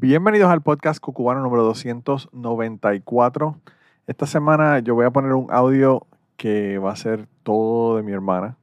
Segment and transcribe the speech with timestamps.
[0.00, 3.56] Bienvenidos al podcast Cucubano número 294.
[4.06, 8.12] Esta semana yo voy a poner un audio que va a ser todo de mi
[8.12, 8.56] hermana.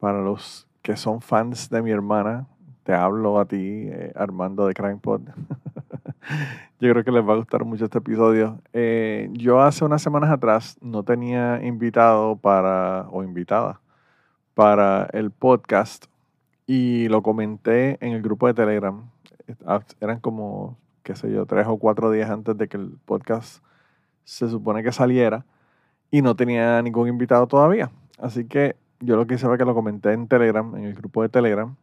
[0.00, 2.48] Para los que son fans de mi hermana,
[2.82, 5.20] te hablo a ti, eh, Armando de CrimePod.
[6.80, 8.58] yo creo que les va a gustar mucho este episodio.
[8.72, 13.80] Eh, yo hace unas semanas atrás no tenía invitado para, o invitada,
[14.54, 16.06] para el podcast
[16.66, 19.08] y lo comenté en el grupo de Telegram.
[20.00, 23.62] Eran como, qué sé yo, tres o cuatro días antes de que el podcast
[24.24, 25.44] se supone que saliera
[26.10, 27.90] y no tenía ningún invitado todavía.
[28.18, 31.22] Así que yo lo que hice fue que lo comenté en Telegram, en el grupo
[31.22, 31.76] de Telegram.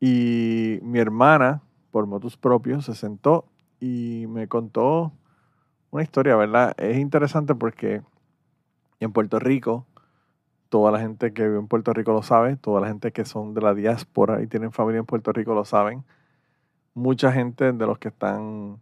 [0.00, 3.46] Y mi hermana, por motus propios, se sentó
[3.80, 5.12] y me contó
[5.90, 6.74] una historia, ¿verdad?
[6.78, 8.02] Es interesante porque
[9.00, 9.86] en Puerto Rico,
[10.68, 13.54] toda la gente que vive en Puerto Rico lo sabe, toda la gente que son
[13.54, 16.04] de la diáspora y tienen familia en Puerto Rico lo saben.
[16.94, 18.80] Mucha gente de los que están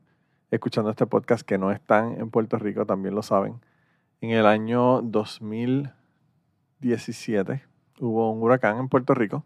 [0.50, 3.61] escuchando este podcast que no están en Puerto Rico también lo saben.
[4.20, 7.62] En el año 2017
[8.01, 9.45] hubo un huracán en Puerto Rico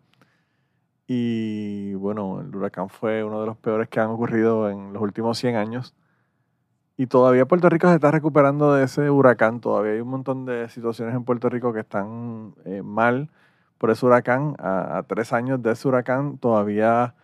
[1.06, 5.38] y bueno, el huracán fue uno de los peores que han ocurrido en los últimos
[5.38, 5.94] 100 años.
[6.96, 9.60] Y todavía Puerto Rico se está recuperando de ese huracán.
[9.60, 13.30] Todavía hay un montón de situaciones en Puerto Rico que están eh, mal
[13.78, 14.56] por ese huracán.
[14.58, 17.14] A, tres años de ese huracán todavía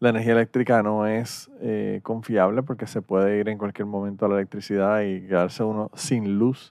[0.00, 4.28] la energía eléctrica no es eh, confiable porque se puede ir en cualquier momento a
[4.28, 6.70] la electricidad y quedarse uno sin luz.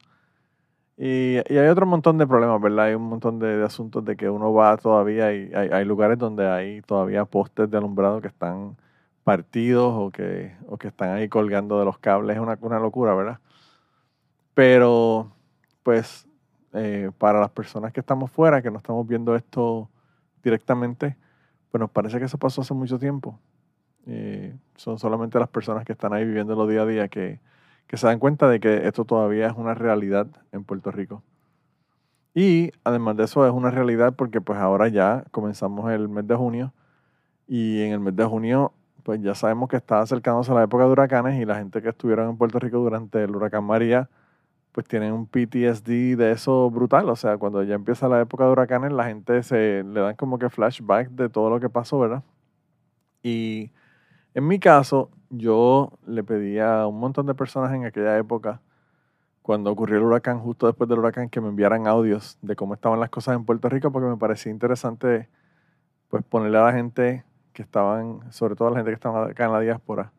[0.98, 2.86] Y, hay otro montón de problemas, ¿verdad?
[2.86, 6.82] Hay un montón de, asuntos de que uno va todavía y hay, lugares donde hay
[6.82, 8.78] todavía postes de alumbrado que están
[9.24, 12.38] partidos o que, o que están ahí colgando de los cables.
[12.38, 13.40] Es una, una locura, ¿verdad?
[14.54, 15.32] Pero,
[15.84, 16.28] pues,
[16.74, 19.90] eh, para las personas que estamos fuera, que no estamos viendo esto
[20.44, 21.18] directamente,
[21.78, 23.40] pues nos parece que eso pasó hace mucho tiempo.
[24.08, 27.40] Eh, son solamente las personas que están ahí viviéndolo día a día que,
[27.86, 31.22] que se dan cuenta de que esto todavía es una realidad en Puerto Rico.
[32.34, 36.36] Y además de eso es una realidad porque pues ahora ya comenzamos el mes de
[36.36, 36.74] junio
[37.48, 38.74] y en el mes de junio
[39.04, 42.30] pues ya sabemos que está acercándose la época de huracanes y la gente que estuvieron
[42.30, 44.10] en Puerto Rico durante el huracán María
[44.78, 47.10] pues tienen un PTSD de eso brutal.
[47.10, 50.38] O sea, cuando ya empieza la época de huracanes la gente se le dan como
[50.38, 52.22] que flashback de todo lo que pasó, ¿verdad?
[53.24, 53.72] Y
[54.36, 58.62] en mi caso, yo le pedí a un montón de personas en aquella época,
[59.42, 63.00] cuando ocurrió el huracán, justo después del huracán, que me enviaran audios de cómo estaban
[63.00, 65.28] las cosas en Puerto Rico, porque me parecía interesante
[66.08, 69.46] pues ponerle a la gente que estaban, sobre todo a la gente que estaba acá
[69.46, 70.12] en la diáspora,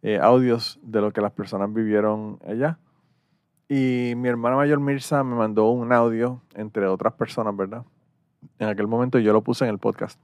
[0.00, 2.78] eh, audios de lo que las personas vivieron allá.
[3.72, 7.84] Y mi hermana mayor Mirza me mandó un audio, entre otras personas, ¿verdad?
[8.58, 10.20] En aquel momento yo lo puse en el podcast.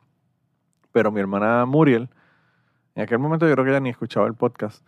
[0.91, 2.11] Pero mi hermana Muriel,
[2.97, 4.85] en aquel momento yo creo que ella ni escuchaba el podcast.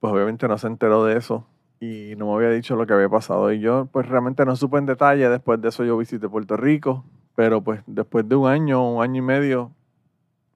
[0.00, 1.46] Pues obviamente no se enteró de eso
[1.80, 3.50] y no me había dicho lo que había pasado.
[3.50, 5.26] Y yo pues realmente no supe en detalle.
[5.30, 7.06] Después de eso yo visité Puerto Rico.
[7.36, 9.72] Pero pues después de un año, un año y medio,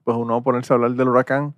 [0.03, 1.55] pues uno ponerse a hablar del huracán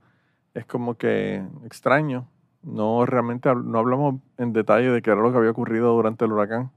[0.54, 2.30] es como que extraño.
[2.63, 6.31] No realmente no hablamos en detalle de qué era lo que había ocurrido durante el
[6.31, 6.71] huracán.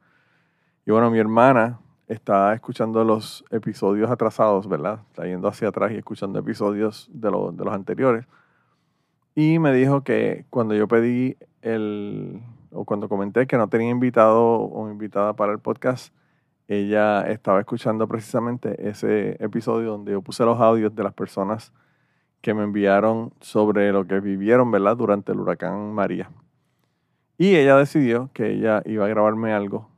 [0.87, 1.79] Y bueno, mi hermana,
[2.11, 5.00] está escuchando los episodios atrasados, ¿verdad?
[5.11, 8.27] Está yendo hacia atrás y escuchando episodios de, de los anteriores.
[9.37, 12.43] Y me dijo que cuando yo pedí el,
[12.73, 16.12] o cuando comenté que no tenía invitado o invitada para el podcast,
[16.67, 21.73] ella estaba escuchando precisamente ese episodio donde yo puse los audios de las personas
[22.41, 24.97] que me enviaron sobre lo que vivieron, ¿verdad?
[24.97, 26.31] Durante el huracán María.
[27.39, 29.89] Y ella decidió que ella iba a grabarme algo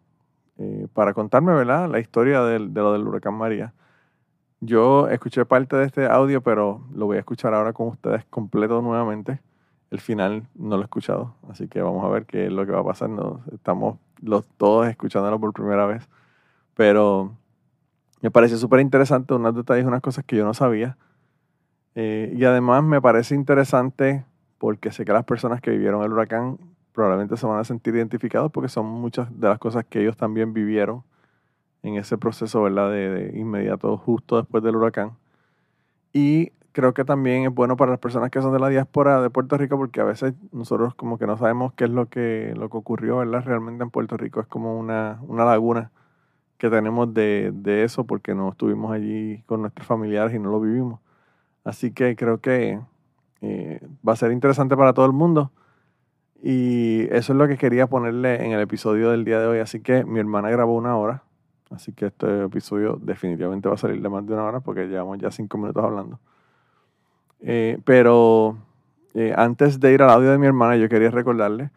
[0.59, 1.89] eh, para contarme, ¿verdad?
[1.91, 3.75] La historia de, lo del huracán María.
[4.61, 8.81] Yo escuché parte de este audio, pero lo voy a escuchar ahora con ustedes completo
[8.81, 9.41] nuevamente.
[9.91, 12.73] El final no lo he escuchado, así que vamos a ver qué es lo que
[12.73, 13.11] va a pasar.
[13.53, 16.09] estamos los todos escuchándolo por primera vez,
[16.75, 17.33] pero
[18.21, 20.97] me parece súper interesante, unos detalles, unas cosas que yo no sabía.
[21.95, 24.25] Eh, y además me parece interesante
[24.59, 26.59] porque sé que las personas que vivieron el huracán
[26.93, 30.53] probablemente se van a sentir identificados porque son muchas de las cosas que ellos también
[30.53, 31.03] vivieron
[31.83, 32.91] en ese proceso, ¿verdad?
[32.91, 35.13] De, inmediato, justo después del huracán.
[36.13, 39.31] Y creo que también es bueno para las personas que son de la diáspora de
[39.31, 42.71] Puerto Rico porque a veces nosotros como que no sabemos qué es lo que, lo
[42.71, 43.45] que ocurrió, ¿verdad?
[43.45, 45.91] Realmente en Puerto Rico es como una, una laguna
[46.59, 50.61] que tenemos de, de, eso porque no estuvimos allí con nuestros familiares y no lo
[50.61, 51.01] vivimos.
[51.65, 52.81] Así que creo que
[53.41, 55.53] eh, va a ser interesante para todo el mundo.
[56.43, 59.59] Y eso es lo que quería ponerle en el episodio del día de hoy.
[59.61, 61.23] Así que mi hermana grabó una hora.
[61.71, 65.19] Así que este episodio definitivamente va a salir de más de una hora porque llevamos
[65.19, 66.19] ya cinco minutos hablando.
[67.41, 68.57] Eh, pero
[69.15, 71.71] eh, antes de ir al audio de mi hermana, yo quería recordarle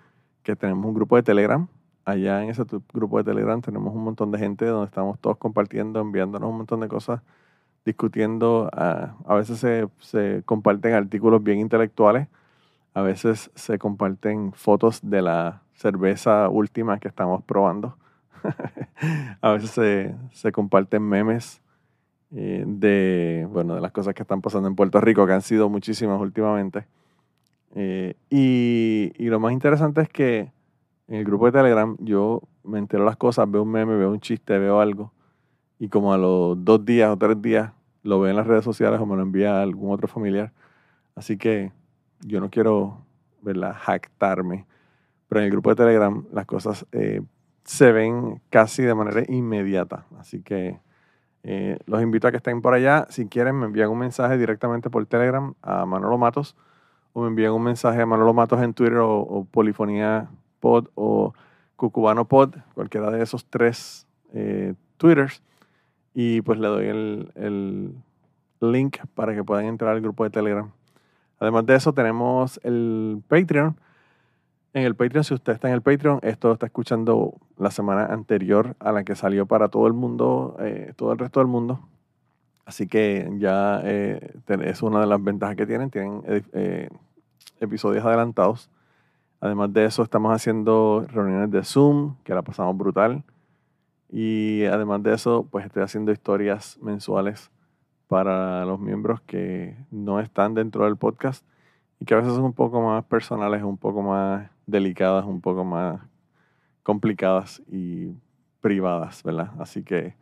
[0.44, 1.68] que tenemos un grupo de Telegram.
[2.06, 6.00] Allá en ese grupo de Telegram tenemos un montón de gente donde estamos todos compartiendo,
[6.02, 7.22] enviándonos un montón de cosas,
[7.86, 8.70] discutiendo.
[8.74, 12.28] a veces se, se, comparten artículos bien intelectuales,
[12.94, 17.98] a veces se comparten fotos de la cerveza última que estamos probando.
[19.42, 21.62] a veces se, se comparten memes
[22.32, 25.70] eh, de, bueno, de las cosas que están pasando en Puerto Rico, que han sido
[25.70, 26.86] muchísimas últimamente.
[27.76, 30.52] Eh, y, y, lo más interesante es que
[31.08, 34.20] en el grupo de Telegram yo me entero las cosas, veo un meme, veo un
[34.20, 35.12] chiste, veo algo,
[35.80, 37.72] y como a los dos días o tres días
[38.04, 40.54] lo veo en las redes sociales o me lo envía algún otro familiar.
[41.16, 41.72] Así que
[42.22, 43.02] yo no quiero,
[43.42, 44.66] ¿verdad?, jactarme,
[45.28, 47.22] pero en el grupo de Telegram las cosas eh,
[47.64, 50.06] se ven casi de manera inmediata.
[50.20, 50.80] Así que
[51.44, 53.08] eh, los invito a que estén por allá.
[53.10, 56.56] Si quieren, me envían un mensaje directamente por Telegram a Manolo Matos
[57.14, 60.30] o me envían un mensaje a Manolo Matos en Twitter o, Polifonía
[60.60, 61.34] Pod o
[61.76, 65.42] Cucubano Pod, cualquiera de esos tres eh, Twitters.
[66.16, 67.94] Y pues le doy el, el
[68.62, 70.72] link para que puedan entrar al grupo de Telegram.
[71.40, 73.78] Además de eso, tenemos el Patreon
[74.76, 75.24] en el Patreon.
[75.24, 79.16] Si usted está en el Patreon, esto está escuchando la semana anterior a la que
[79.16, 81.80] salió para todo el mundo, eh, todo el resto del mundo.
[82.66, 85.90] Así que ya eh, es una de las ventajas que tienen.
[85.90, 86.90] Tienen eh,
[87.60, 88.70] episodios adelantados.
[89.40, 93.24] Además de eso, estamos haciendo reuniones de Zoom, que la pasamos brutal.
[94.10, 97.52] Y además de eso, pues estoy haciendo historias mensuales
[98.08, 101.46] para los miembros que no están dentro del podcast
[102.00, 105.64] y que a veces son un poco más personales, un poco más delicadas, un poco
[105.64, 106.02] más
[106.84, 108.12] complicadas y
[108.62, 109.52] privadas, ¿verdad?
[109.60, 110.16] Así que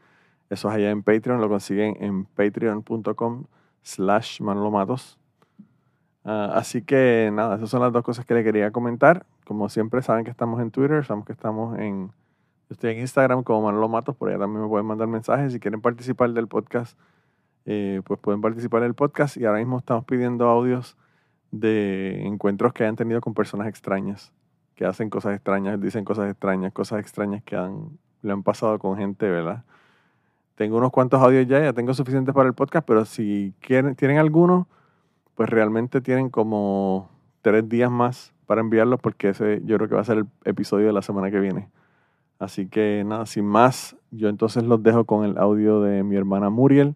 [0.49, 3.45] eso es allá en Patreon, lo consiguen en patreon.com
[3.81, 5.19] slash manolomatos.
[6.23, 9.25] Uh, así que nada, esas son las dos cosas que le quería comentar.
[9.45, 12.11] Como siempre saben que estamos en Twitter, sabemos que estamos en...
[12.73, 15.53] Estoy en Instagram como Manolo Matos, por allá también me pueden mandar mensajes.
[15.53, 16.97] Si quieren participar del podcast,
[17.65, 19.37] eh, pues pueden participar del podcast.
[19.37, 20.97] Y ahora mismo estamos pidiendo audios
[21.51, 24.33] de encuentros que hayan tenido con personas extrañas,
[24.73, 28.97] que hacen cosas extrañas, dicen cosas extrañas, cosas extrañas que han, le han pasado con
[28.97, 29.63] gente, ¿verdad?
[30.55, 34.17] Tengo unos cuantos audios ya, ya tengo suficientes para el podcast, pero si quieren, tienen
[34.17, 34.67] alguno,
[35.35, 37.11] pues realmente tienen como
[37.43, 40.87] tres días más para enviarlos porque ese yo creo que va a ser el episodio
[40.87, 41.69] de la semana que viene.
[42.39, 46.49] Así que nada, sin más, yo entonces los dejo con el audio de mi hermana
[46.49, 46.95] Muriel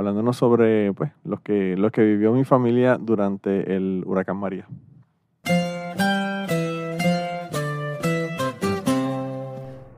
[0.00, 4.66] hablándonos sobre pues, lo, que, lo que vivió mi familia durante el huracán María.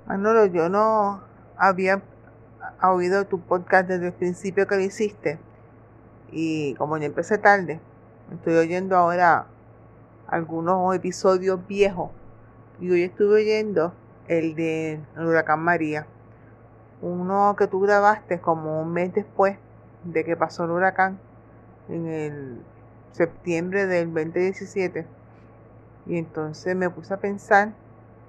[0.09, 1.21] Manolo, yo no
[1.57, 2.03] había
[2.83, 5.39] oído tu podcast desde el principio que lo hiciste.
[6.33, 7.81] Y como ya empecé tarde,
[8.33, 9.47] estoy oyendo ahora
[10.27, 12.11] algunos episodios viejos.
[12.81, 13.93] Y hoy estuve oyendo
[14.39, 16.07] el de huracán María.
[17.01, 19.59] Uno que tú grabaste como un mes después
[20.05, 21.19] de que pasó el huracán
[21.89, 22.63] en el
[23.13, 25.07] septiembre del 2017.
[26.07, 27.73] Y entonces me puse a pensar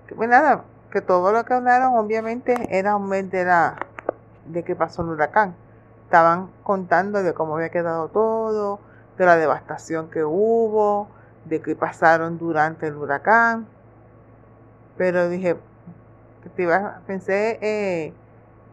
[0.07, 3.77] que, pues nada, que todo lo que hablaron obviamente era un mes de, la,
[4.47, 5.55] de que pasó el huracán.
[6.05, 8.79] Estaban contando de cómo había quedado todo,
[9.17, 11.07] de la devastación que hubo,
[11.45, 13.67] de qué pasaron durante el huracán.
[14.97, 15.57] Pero dije,
[16.49, 18.13] pensé eh,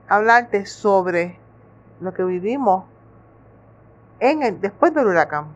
[0.08, 1.38] hablarte sobre
[2.00, 2.84] lo que vivimos
[4.18, 5.48] en el, después del huracán.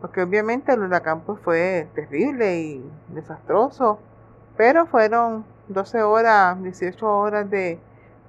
[0.00, 3.98] Porque obviamente el huracán pues, fue terrible y desastroso,
[4.56, 7.78] pero fueron 12 horas, 18 horas de,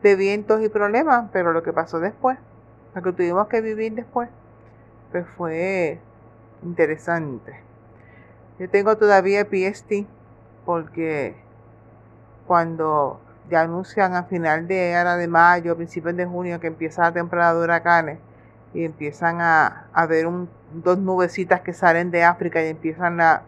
[0.02, 2.38] de vientos y problemas, pero lo que pasó después,
[2.94, 4.30] lo que tuvimos que vivir después,
[5.12, 6.00] pues fue
[6.64, 7.60] interesante.
[8.58, 10.08] Yo tengo todavía PST
[10.66, 11.36] porque
[12.48, 17.12] cuando ya anuncian a final de ahora de mayo, principios de junio que empieza la
[17.12, 18.20] temporada de huracanes
[18.74, 23.44] y empiezan a, a ver un, dos nubecitas que salen de África y empiezan a,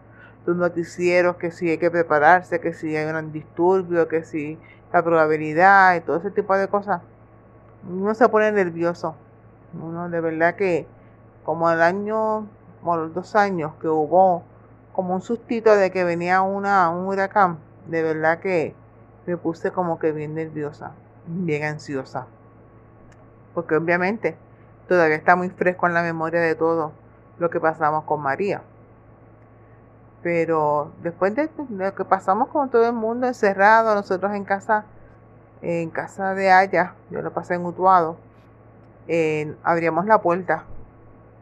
[0.48, 4.58] los noticieros que si hay que prepararse, que si hay un disturbio, que si
[4.90, 7.02] la probabilidad y todo ese tipo de cosas.
[7.86, 9.14] Uno se pone nervioso.
[9.74, 10.86] Uno de verdad que
[11.44, 12.48] como el año,
[12.82, 14.42] o los dos años que hubo
[14.94, 18.74] como un sustito de que venía una, un huracán, de verdad que
[19.28, 20.92] me puse como que bien nerviosa,
[21.26, 22.26] bien ansiosa.
[23.52, 24.38] Porque obviamente
[24.88, 26.92] todavía está muy fresco en la memoria de todo
[27.38, 28.62] lo que pasamos con María.
[30.22, 34.86] Pero después de lo que pasamos con todo el mundo encerrado, nosotros en casa,
[35.60, 38.16] en casa de Aya, yo lo pasé en Utuado,
[39.62, 40.64] abríamos la puerta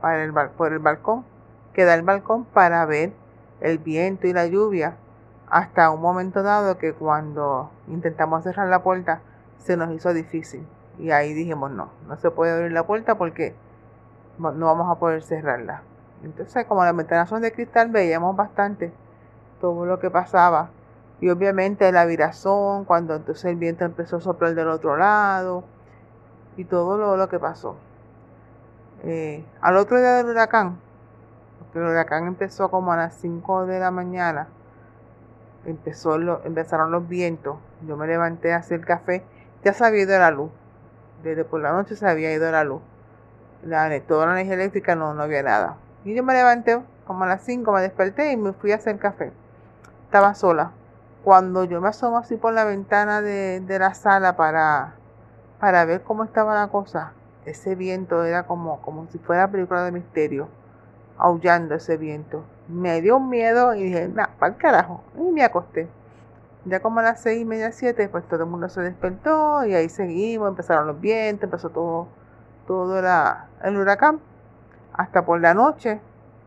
[0.01, 1.25] para el, por el balcón,
[1.73, 3.13] que da el balcón para ver
[3.61, 4.97] el viento y la lluvia,
[5.49, 9.21] hasta un momento dado que cuando intentamos cerrar la puerta
[9.59, 10.67] se nos hizo difícil.
[10.99, 13.55] Y ahí dijimos, no, no se puede abrir la puerta porque
[14.39, 15.83] no vamos a poder cerrarla.
[16.23, 18.93] Entonces, como las ventanas son de cristal, veíamos bastante
[19.61, 20.71] todo lo que pasaba.
[21.21, 25.65] Y obviamente la virazón, cuando entonces el viento empezó a soplar del otro lado,
[26.57, 27.77] y todo lo, que pasó.
[29.03, 30.79] Eh, al otro día del huracán,
[31.59, 34.49] porque el huracán empezó como a las 5 de la mañana,
[35.67, 37.57] empezó empezaron los vientos,
[37.87, 39.23] yo me levanté a hacer café,
[39.65, 40.51] ya se había ido la luz,
[41.23, 42.81] desde por la noche se había ido la luz,
[43.65, 45.77] la, toda la energía eléctrica no, no había nada.
[46.05, 48.99] Y yo me levanté como a las 5, me desperté y me fui a hacer
[48.99, 49.33] café.
[50.05, 50.71] Estaba sola.
[51.25, 54.95] Cuando yo me asomo así por la ventana de, la sala para,
[55.59, 57.13] para ver cómo estaba la cosa,
[57.45, 60.49] ese viento era como, como si fuera película de misterio,
[61.19, 62.45] aullando ese viento.
[62.69, 65.03] Me dio un miedo y dije, nah, para carajo.
[65.17, 65.89] Y me acosté.
[66.65, 69.75] Ya como a las seis y media, siete, pues todo el mundo se despertó y
[69.75, 72.09] ahí seguimos, empezaron los vientos, empezó todo,
[72.67, 74.21] todo el huracán
[74.93, 76.01] hasta por la noche,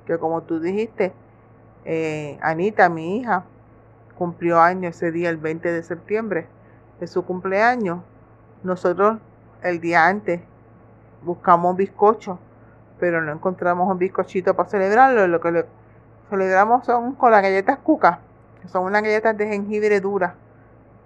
[0.06, 1.14] que como tú dijiste,
[1.86, 3.46] eh, Anita, mi hija,
[4.18, 6.48] cumplió año ese día, el 20 de septiembre,
[7.00, 8.02] de su cumpleaños.
[8.64, 9.20] Nosotros
[9.64, 10.42] el día antes
[11.24, 12.40] buscamos bizcocho,
[13.00, 15.28] pero no encontramos un bizcochito para celebrarlo.
[15.28, 15.66] Lo que le
[16.30, 18.20] celebramos son con las galletas cuca,
[18.62, 20.34] que son unas galletas de jengibre duras,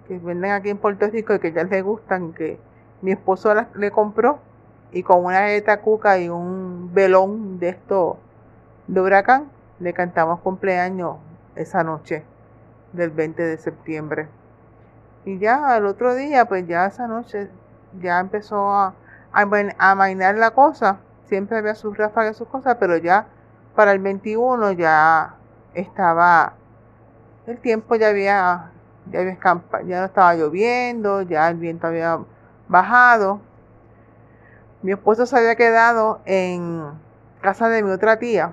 [0.06, 2.58] que venden aquí en Puerto Rico y que ya les gustan, que
[3.02, 4.38] mi esposo le compró
[4.92, 8.18] y con una galleta cuca y un velón de esto
[8.86, 11.16] de huracán, le cantamos cumpleaños
[11.56, 12.24] esa noche
[12.92, 14.28] del 20 de septiembre.
[15.24, 17.48] Y ya al otro día, pues ya esa noche
[18.00, 18.94] ya empezó a,
[19.32, 20.98] a, mainar la cosa.
[21.34, 23.26] Siempre había sus ráfagas sus cosas, pero ya
[23.74, 25.34] para el 21 ya
[25.74, 26.52] estaba,
[27.48, 28.70] el tiempo ya había,
[29.10, 29.36] ya había
[29.84, 32.20] ya no estaba lloviendo, ya el viento había
[32.68, 33.40] bajado
[34.84, 36.84] mi esposo se había quedado en
[37.40, 38.52] casa de mi otra tía,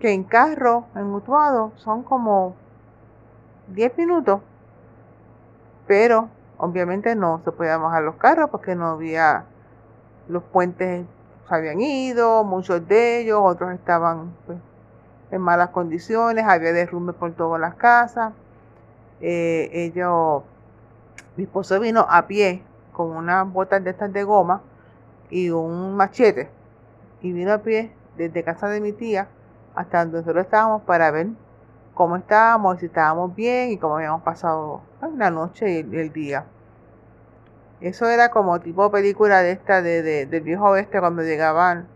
[0.00, 2.56] que en carro, en Mutuado, son como
[3.68, 4.40] 10 minutos.
[5.86, 6.28] Pero
[6.58, 9.44] obviamente no se podían bajar los carros porque no había,
[10.26, 11.06] los puentes
[11.52, 14.58] habían ido, muchos de ellos, otros estaban pues,
[15.30, 18.32] en malas condiciones, había derrumbe por todas las casas.
[19.20, 20.42] Eh, ellos,
[21.36, 24.62] mi esposo vino a pie con unas botas de estas de goma
[25.30, 26.50] y un machete.
[27.20, 29.28] Y vino a pie desde casa de mi tía
[29.74, 31.28] hasta donde nosotros estábamos para ver
[31.94, 34.82] cómo estábamos, si estábamos bien y cómo habíamos pasado
[35.16, 36.44] la noche y el, día.
[37.82, 41.88] Eso era como tipo película de esta de, del viejo oeste cuando llegaban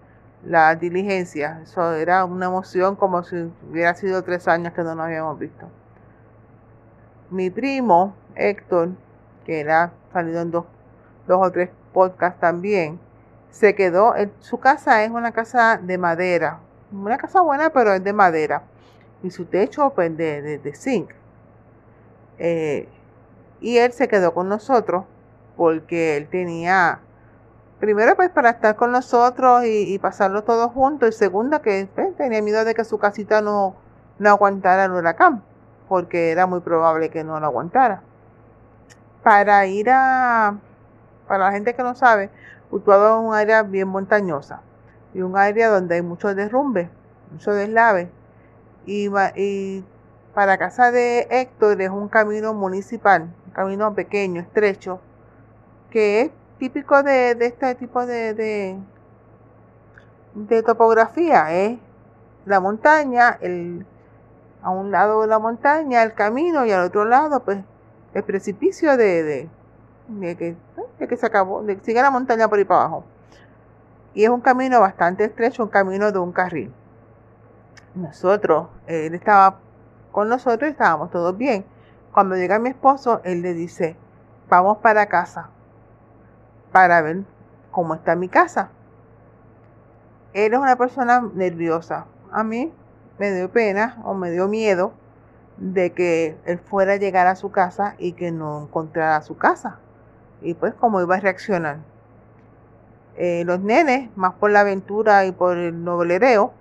[0.45, 1.63] las diligencias.
[1.63, 5.69] Eso era una emoción como si hubiera sido tres años que no nos habíamos visto.
[7.31, 8.91] Mi primo, Héctor,
[9.45, 10.65] que era salido en dos,
[11.29, 12.99] o tres podcasts también,
[13.51, 16.59] se quedó, su casa es una casa de madera,
[16.91, 18.65] una casa buena pero es de madera
[19.23, 21.11] y su techo pues de, de, zinc.
[22.39, 22.89] Eh,
[23.61, 25.05] y él se quedó con nosotros
[25.57, 27.01] porque él tenía,
[27.81, 32.43] primero pues para estar con nosotros y, pasarlo todos juntos y segundo que pues, tenía
[32.43, 33.77] miedo de que su casita no,
[34.19, 35.43] no aguantara el huracán
[35.89, 38.03] porque era muy probable que no lo aguantara.
[39.23, 40.57] Para ir a,
[41.27, 42.31] para la gente que no sabe,
[42.71, 44.61] Utuado es un área bien montañosa
[45.15, 46.91] y un área donde hay mucho derrumbe,
[47.31, 48.11] mucho deslave.
[48.85, 49.85] Y, y
[50.35, 55.01] para casa de Héctor es un camino municipal, un camino pequeño, estrecho,
[55.97, 58.77] que es típico de, este tipo de,
[60.67, 61.51] topografía.
[61.55, 61.79] Es
[62.45, 63.87] la montaña, el,
[64.61, 67.61] a un lado de la montaña el camino y al otro lado pues
[68.13, 69.49] el precipicio de,
[70.09, 70.55] de que,
[70.99, 73.05] de que se acabó, de que sigue la montaña por ahí para abajo.
[74.13, 76.75] Y es un camino bastante estrecho, un camino de un carril.
[77.95, 79.61] Nosotros, él estaba
[80.13, 81.65] con nosotros y estábamos todos bien.
[82.13, 83.97] Cuando llega mi esposo, él le dice,
[84.51, 85.56] vamos para casa
[86.77, 87.25] para ver
[87.71, 88.69] cómo está mi casa.
[90.35, 92.05] él es una persona nerviosa.
[92.31, 92.71] A mí
[93.19, 94.93] me dio pena o me dio miedo
[95.57, 99.79] de que él fuera a llegar a su casa y que no encontrara su casa.
[100.43, 101.79] Y pues cómo iba a reaccionar.
[103.17, 106.53] Eh, los nenes, más por la aventura y por el noblereo,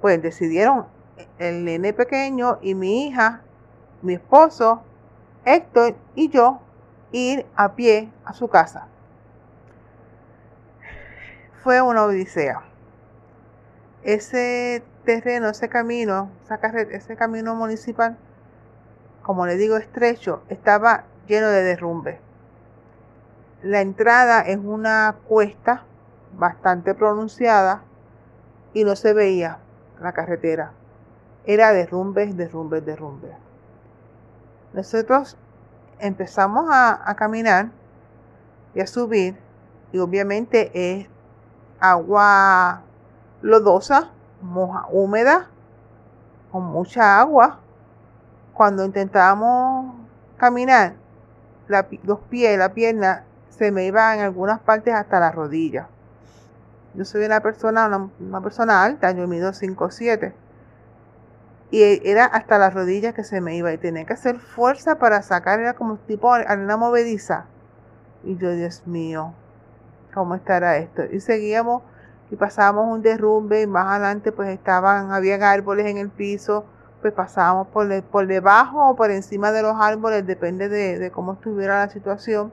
[0.00, 0.86] pues decidieron
[1.38, 3.42] el nene pequeño y mi hija,
[4.00, 4.80] mi esposo,
[5.44, 6.58] Héctor y yo
[7.12, 8.88] ir a pie a su casa.
[11.66, 12.62] Fue una odisea.
[14.04, 16.30] Ese terreno, ese camino,
[16.92, 18.16] ese camino municipal,
[19.24, 22.20] como le digo, estrecho, estaba lleno de derrumbe.
[23.64, 25.82] La entrada es una cuesta
[26.38, 27.82] bastante pronunciada
[28.72, 29.58] y no se veía
[30.00, 30.70] la carretera.
[31.46, 33.32] Era derrumbes, derrumbes, derrumbes.
[34.72, 35.36] Nosotros
[35.98, 37.70] empezamos a, caminar
[38.72, 39.36] y a subir
[39.90, 41.08] y obviamente es
[41.80, 42.82] agua
[43.42, 44.10] lodosa,
[44.42, 45.48] moja, húmeda,
[46.50, 47.60] con mucha agua.
[48.54, 49.94] Cuando intentábamos
[50.36, 50.94] caminar,
[51.68, 55.88] los pies, la pierna, se me iba en algunas partes hasta la rodilla.
[56.94, 60.34] Yo soy una persona, una, persona alta, yo mido 5 7
[61.70, 65.22] y era hasta las rodillas que se me iba y tenía que hacer fuerza para
[65.22, 67.46] sacar, era como tipo arena movediza.
[68.22, 69.34] Y yo, Dios mío,
[70.16, 71.02] ¿cómo estará esto?
[71.12, 71.82] Y seguíamos
[72.30, 76.64] y pasábamos un derrumbe y más adelante pues estaban, habían árboles en el piso,
[77.02, 81.90] pues pasábamos por, debajo o por encima de los árboles, depende de, cómo estuviera la
[81.90, 82.50] situación.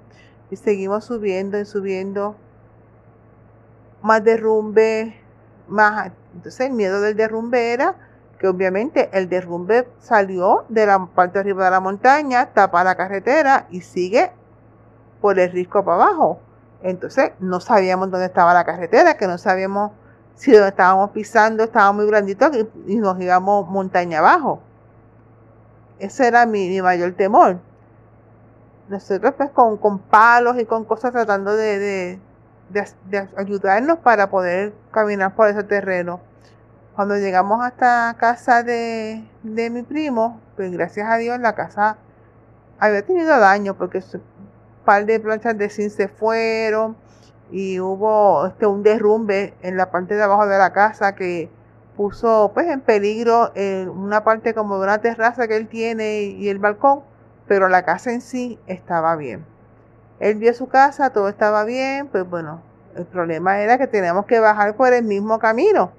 [0.52, 2.36] Y seguimos subiendo y subiendo.
[4.02, 5.16] Más derrumbe,
[5.68, 6.12] más...
[6.36, 7.96] Entonces el miedo del derrumbe era
[8.40, 13.68] que obviamente el derrumbe salió de la parte arriba de la montaña, tapa la carretera
[13.70, 14.32] y sigue
[15.22, 16.42] por el risco para abajo.
[16.84, 19.92] Entonces no sabíamos dónde estaba la carretera, que no sabíamos
[20.36, 22.52] si donde estábamos pisando estaba muy grandito
[22.86, 24.62] y, nos íbamos montaña abajo.
[25.98, 27.60] Ese era mi, mayor temor.
[28.90, 32.20] Nosotros pues con, con, palos y con cosas tratando de,
[32.70, 36.20] de ayudarnos para poder caminar por ese terreno
[36.96, 41.98] cuando llegamos hasta casa de, mi primo, pues gracias a Dios la casa
[42.80, 44.04] había tenido daño porque
[44.86, 46.96] par de planchas de zinc se fueron
[47.52, 51.50] y hubo este, un derrumbe en la parte de abajo de la casa que
[51.96, 56.50] puso pues en peligro eh, una parte como de una terraza que él tiene y
[56.50, 57.02] el balcón,
[57.48, 59.46] pero la casa en sí estaba bien.
[60.20, 62.62] Él vio su casa, todo estaba bien, pues bueno,
[62.96, 65.92] el problema era que teníamos que bajar por el mismo camino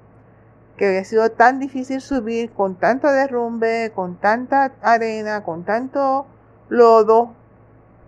[0.77, 6.25] que había sido tan difícil subir con tanto derrumbe, con tanta arena, con tanto
[6.69, 7.33] lodo,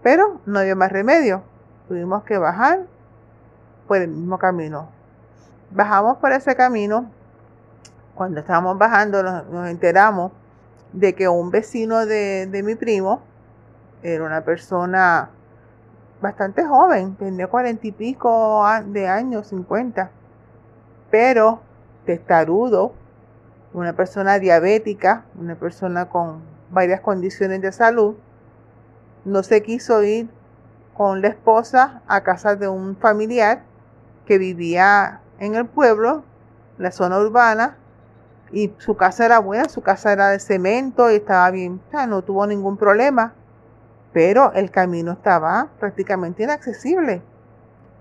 [0.07, 1.43] pero no había más remedio.
[1.89, 2.85] Tuvimos que bajar
[3.89, 4.87] por el mismo camino.
[5.69, 7.11] Bajamos por ese camino.
[8.15, 10.31] Cuando estábamos bajando nos, enteramos
[10.93, 13.21] de que un vecino de, de mi primo
[14.01, 15.29] era una persona
[16.21, 20.11] bastante joven, tenía cuarenta y pico de años, cincuenta,
[21.11, 21.59] pero
[22.05, 22.93] testarudo,
[23.73, 26.39] una persona diabética, una persona con
[26.71, 28.15] varias condiciones de salud,
[29.27, 30.29] no se quiso ir
[30.95, 33.61] con la esposa a casa de un familiar
[34.25, 36.23] que vivía en el pueblo,
[36.77, 37.75] la zona urbana,
[38.53, 42.47] y su casa era buena, su casa era de cemento y estaba bien, no tuvo
[42.47, 43.33] ningún problema,
[44.13, 47.21] pero el camino estaba prácticamente inaccesible.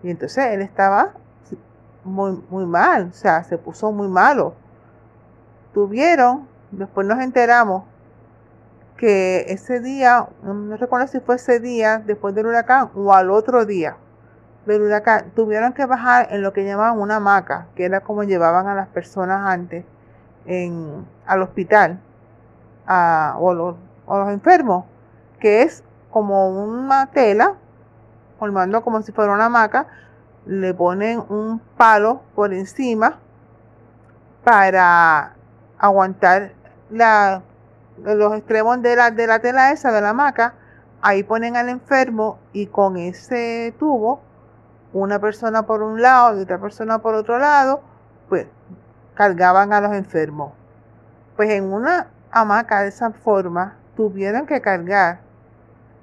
[0.05, 1.15] Y entonces él estaba
[2.05, 4.55] muy, muy mal, o sea, se puso muy malo.
[5.75, 7.83] Tuvieron, después nos enteramos
[8.97, 13.67] que ese día, no recuerdo si fue ese día después del huracán o al otro
[13.67, 13.97] día
[14.65, 18.67] del huracán, tuvieron que bajar en lo que llamaban una hamaca, que era como llevaban
[18.67, 19.85] a las personas antes
[20.47, 22.01] en, al hospital
[22.87, 24.85] o, los, o los enfermos,
[25.39, 27.55] que es como una tela,
[28.39, 29.87] formando como si fuera una hamaca,
[30.47, 33.19] le ponen un palo por encima
[34.45, 35.35] para
[35.79, 36.53] aguantar
[36.91, 37.43] la,
[38.05, 40.55] los extremos de la, de la tela esa, de la hamaca.
[41.03, 44.21] Ahí ponen al enfermo y con ese tubo,
[44.93, 47.83] una persona por un lado y otra persona por otro lado,
[48.29, 48.47] pues
[49.15, 50.53] cargaban a los enfermos.
[51.37, 55.21] Pues en una hamaca de esa forma tuvieron que cargar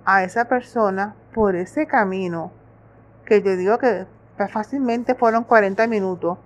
[0.06, 2.52] a esa persona por ese camino
[3.26, 4.06] que yo digo que
[4.38, 6.38] pues fácilmente fueron 40 minutos.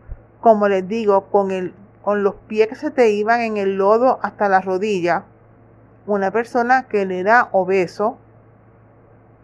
[0.42, 4.20] Como les digo, con, el, con los pies que se te iban en el lodo
[4.22, 5.24] hasta la rodilla.
[6.08, 8.18] Una persona que era obeso,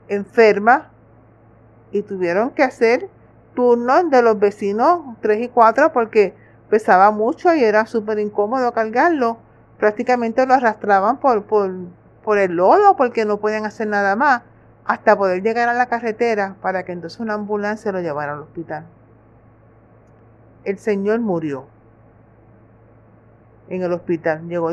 [0.08, 0.90] enferma,
[1.92, 3.08] y tuvieron que hacer
[3.54, 6.34] turnos de los vecinos 3 y 4 porque
[6.70, 9.38] pesaba mucho y era súper incómodo cargarlo.
[9.78, 11.72] Prácticamente lo arrastraban por, por,
[12.24, 14.42] por el lodo porque no podían hacer nada más
[14.86, 18.86] hasta poder llegar a la carretera para que entonces una ambulancia lo llevara al hospital.
[20.64, 21.68] El señor murió
[23.70, 24.48] en el hospital.
[24.48, 24.72] Llegó,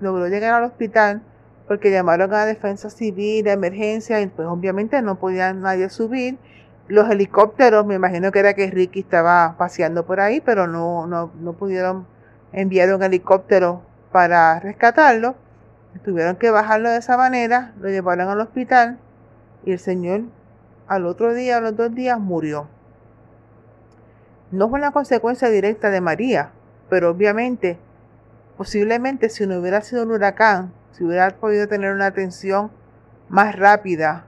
[0.00, 1.22] logró llegar al hospital
[1.66, 6.38] porque llamaron a la defensa civil, de emergencia, y pues obviamente no podía nadie subir.
[6.88, 11.32] Los helicópteros, me imagino que era que Ricky estaba paseando por ahí, pero no, no,
[11.40, 12.06] no pudieron
[12.52, 15.34] enviar un helicóptero para rescatarlo.
[16.04, 18.98] Tuvieron que bajarlo de esa manera, lo llevaron al hospital
[19.64, 20.22] y el señor
[20.86, 22.68] al otro día, a los dos días, murió.
[24.52, 26.52] No fue una consecuencia directa de María,
[26.88, 27.78] pero obviamente,
[28.56, 32.70] posiblemente si no hubiera sido un huracán, si hubiera podido tener una atención
[33.28, 34.24] más rápida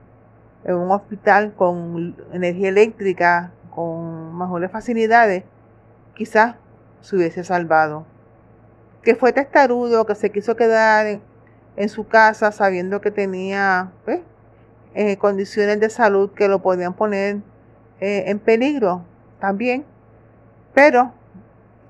[0.63, 5.43] en un hospital con energía eléctrica, con mejores facilidades,
[6.13, 6.55] quizás
[7.01, 8.05] se hubiese salvado.
[9.01, 11.21] Que fue testarudo, que se quiso quedar
[11.75, 14.19] en, su casa sabiendo que tenía pues,
[14.93, 17.37] eh, condiciones de salud que lo podían poner
[18.01, 19.05] eh, en peligro
[19.39, 19.85] también.
[20.73, 21.13] Pero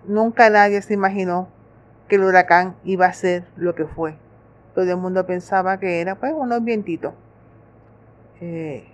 [0.05, 1.49] nunca nadie se imaginó
[2.09, 4.17] que el huracán iba a ser lo que fue.
[4.75, 7.13] Todo el mundo pensaba que era pues unos vientitos.
[8.41, 8.85] Eh,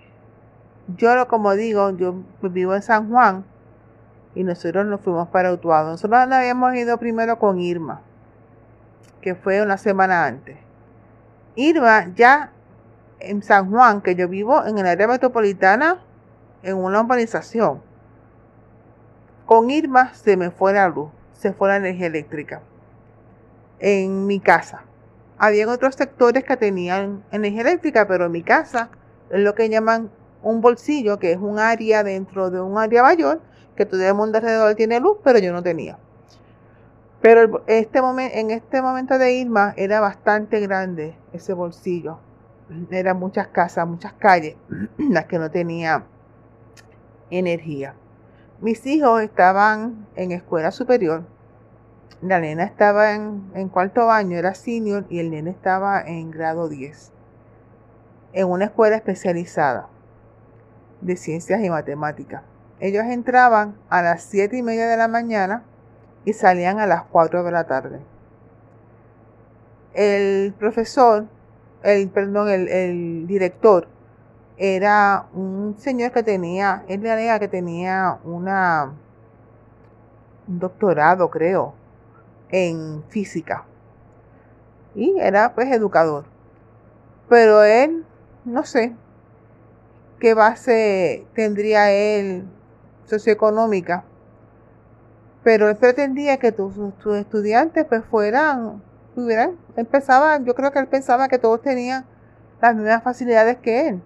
[0.96, 3.44] yo, como digo, yo vivo en San Juan
[4.34, 5.90] y nosotros nos fuimos para Utuado.
[5.90, 8.02] Nosotros habíamos ido primero con Irma,
[9.20, 10.58] que fue una semana antes.
[11.56, 12.52] Irma ya
[13.18, 15.98] en San Juan, que yo vivo en el área metropolitana,
[16.62, 17.80] en una urbanización.
[19.46, 22.60] Con Irma se me fue la luz, se fue la energía eléctrica.
[23.78, 24.84] En mi casa.
[25.38, 28.90] Había otros sectores que tenían energía eléctrica, pero en mi casa
[29.30, 30.10] es lo que llaman
[30.42, 33.42] un bolsillo, que es un área dentro de un área mayor,
[33.76, 35.98] que todo el mundo alrededor tiene luz, pero yo no tenía.
[37.20, 42.18] Pero este en este momento de Irma era bastante grande ese bolsillo
[42.90, 44.56] eran muchas casas, muchas calles,
[44.98, 46.04] las que no tenían
[47.30, 47.94] energía.
[48.60, 51.24] Mis hijos estaban en escuela superior.
[52.22, 57.12] La nena estaba en, cuarto año, era senior, y el nene estaba en grado 10.
[58.32, 59.88] En una escuela especializada
[61.00, 62.42] de ciencias y matemáticas.
[62.80, 65.62] Ellos entraban a las 7 y media de la mañana
[66.24, 68.00] y salían a las 4 de la tarde.
[69.94, 71.26] El profesor
[71.86, 73.88] el, perdón, el, director
[74.56, 78.92] era un señor que tenía, él le que tenía una,
[80.48, 81.74] un doctorado, creo,
[82.50, 83.64] en física.
[84.94, 86.24] Y era pues educador.
[87.28, 88.04] Pero él,
[88.44, 88.94] no sé,
[90.20, 92.44] qué base tendría él
[93.04, 94.04] socioeconómica.
[95.42, 98.82] Pero él pretendía que sus estudiantes pues fueran
[99.76, 102.04] empezaba, yo creo que él pensaba que todos tenían
[102.60, 104.02] las mismas facilidades que él.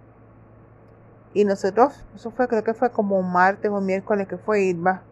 [1.33, 5.03] Y nosotros, eso fue, creo que fue como martes o miércoles que fue Irma.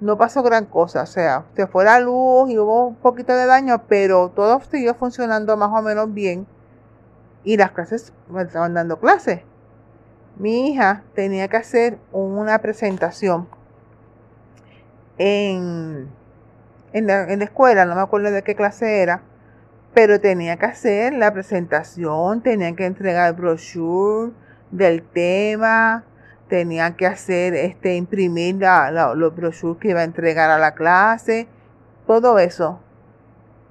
[0.00, 3.46] No pasó gran cosa, o sea, se fue la luz y hubo un poquito de
[3.46, 6.46] daño, pero todo siguió funcionando más o menos bien.
[7.44, 9.40] Y las clases, me estaban dando clases.
[10.36, 13.48] Mi hija tenía que hacer una presentación
[15.18, 16.10] en,
[16.92, 19.22] en, la, en la escuela, no me acuerdo de qué clase era
[19.96, 24.30] pero tenía que hacer la presentación, tenía que entregar brochure
[24.70, 26.04] del tema,
[26.48, 28.56] tenía que hacer, este, imprimir
[29.14, 31.48] los brochures que iba a entregar a la clase,
[32.06, 32.80] todo eso.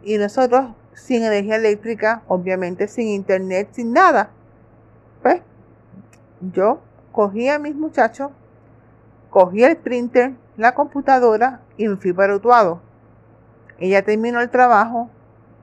[0.03, 4.29] Y nosotros sin energía eléctrica, obviamente sin internet, sin nada.
[5.21, 5.41] Pues
[6.39, 8.31] yo cogí a mis muchachos,
[9.29, 12.81] cogí el printer, la computadora y me fui para Utuado.
[13.77, 15.09] Ella terminó el trabajo,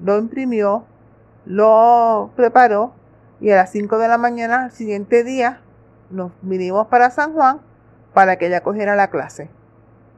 [0.00, 0.84] lo imprimió,
[1.46, 2.92] lo preparó
[3.40, 5.60] y a las 5 de la mañana al siguiente día
[6.12, 7.60] nos vinimos para San Juan
[8.14, 9.50] para que ella cogiera la clase,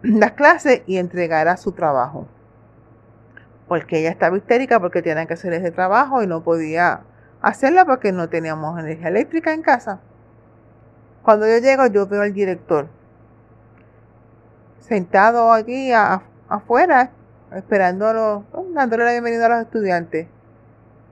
[0.03, 2.27] las clases y entregara su trabajo.
[3.69, 7.03] Porque ella estaba histérica porque tenía que hacer ese trabajo y no podía
[7.41, 10.01] hacerla porque no teníamos energía eléctrica en casa.
[11.23, 12.89] Cuando yo llego, yo veo al director
[14.81, 15.93] sentado aquí
[16.49, 17.11] afuera
[17.55, 20.29] esperando, dándole la bienvenida a los estudiantes.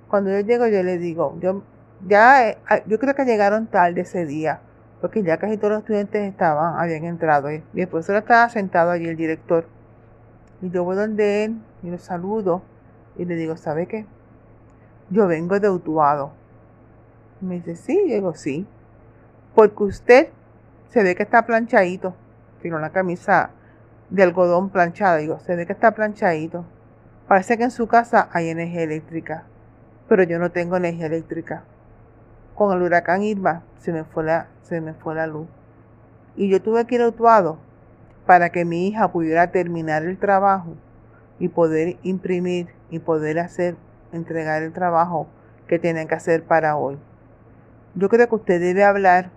[0.09, 1.62] Cuando yo llego, yo le digo, yo
[2.07, 4.61] ya, eh, yo creo que llegaron tarde ese día,
[5.03, 7.51] porque ya casi todos los estudiantes estaban, habían entrado.
[7.51, 9.67] Y el profesor estaba sentado allí, el director.
[10.62, 12.62] Y yo voy donde él y lo saludo
[13.19, 14.07] y le digo, ¿sabe qué?
[15.11, 16.33] Yo vengo de Utuado.
[17.41, 18.65] me dice, sí, yo digo, sí.
[19.57, 20.29] Porque usted
[20.91, 22.15] se ve que está planchadito,
[22.61, 23.51] tiene una camisa
[24.09, 25.19] de algodón planchado.
[25.19, 26.65] Digo, se ve que está planchadito.
[27.27, 29.47] Parece que en su casa hay energía eléctrica,
[30.09, 31.65] pero yo no tengo energía eléctrica.
[32.55, 35.47] Con el huracán Irma se me fue la, se me fue la luz.
[36.37, 37.59] Y yo tuve que ir a Utuado
[38.27, 40.75] para que mi hija pudiera terminar el trabajo
[41.38, 43.77] y poder imprimir y poder hacer,
[44.12, 45.27] entregar el trabajo
[45.67, 46.99] que tienen que hacer para hoy.
[47.95, 49.31] Yo creo que usted debe hablar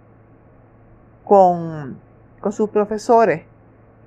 [1.24, 2.00] con,
[2.40, 3.44] con sus profesores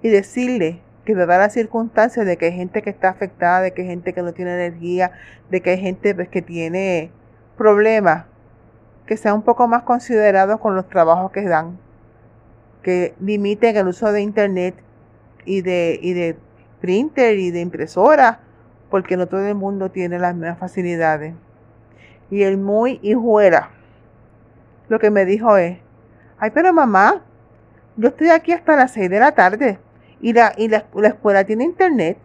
[0.02, 3.82] y decirle que da las circunstancias de que hay gente que está afectada, de que
[3.82, 5.12] hay gente que no tiene energía,
[5.50, 7.10] de que hay gente pues, que tiene
[7.56, 8.26] problemas,
[9.08, 11.78] que sea un poco más considerados con los trabajos que dan,
[12.82, 14.74] que limiten el uso de internet
[15.46, 16.36] y de, y de
[16.82, 18.40] printer y de impresora,
[18.90, 21.34] porque no todo el mundo tiene las mismas facilidades.
[22.30, 23.70] Y el muy hijuera,
[24.90, 25.78] lo que me dijo es,
[26.38, 27.22] ay, pero mamá,
[27.96, 29.78] yo estoy aquí hasta las 6 de la tarde
[30.20, 32.18] y la, y la, escuela tiene internet.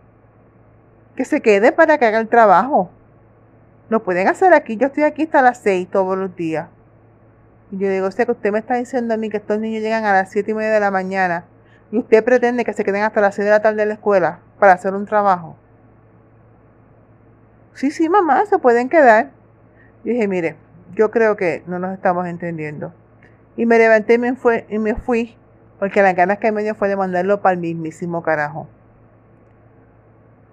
[1.16, 2.90] Que se quede para que haga el trabajo.
[3.94, 4.76] Lo pueden hacer aquí.
[4.76, 6.68] Yo estoy aquí hasta las 6 todos los días.
[7.70, 9.84] Y yo digo, o sea que usted me está diciendo a mí que estos niños
[9.84, 11.46] llegan a las 7 y media de la mañana
[11.92, 14.40] y usted pretende que se queden hasta las 6 de la tarde en la escuela
[14.58, 15.56] para hacer un trabajo.
[17.76, 19.30] Sí, sí, mamá, se pueden quedar.
[20.04, 20.56] Y dije, mire,
[20.96, 22.96] yo creo que no nos estamos entendiendo.
[23.58, 25.38] Y me levanté y me, fue, y me fui
[25.78, 28.68] porque las ganas que me dio fue de mandarlo para el mismísimo carajo.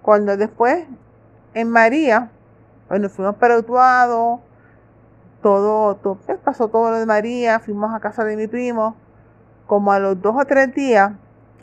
[0.03, 0.85] Cuando después,
[1.55, 2.33] en María,
[2.90, 4.40] bueno, fuimos para Utuado,
[5.42, 8.96] todo, todo pues, pasó todo lo de María, fuimos a casa de mi primo,
[9.68, 11.12] como a los dos o tres días,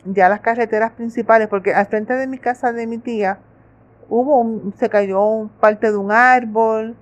[0.06, 3.40] ya las carreteras principales, porque al frente de mi casa de mi tía,
[4.08, 6.96] hubo un, se cayó parte de un árbol,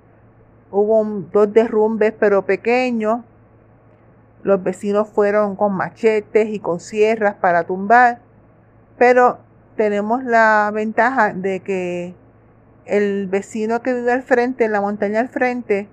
[0.73, 3.21] hubo dos derrumbes pero pequeños,
[4.43, 8.19] los vecinos fueron con machetes y con sierras para tumbar,
[8.99, 9.39] pero
[9.77, 12.26] tenemos la ventaja de que
[12.87, 15.89] el vecino que vive al frente, en la montaña al frente,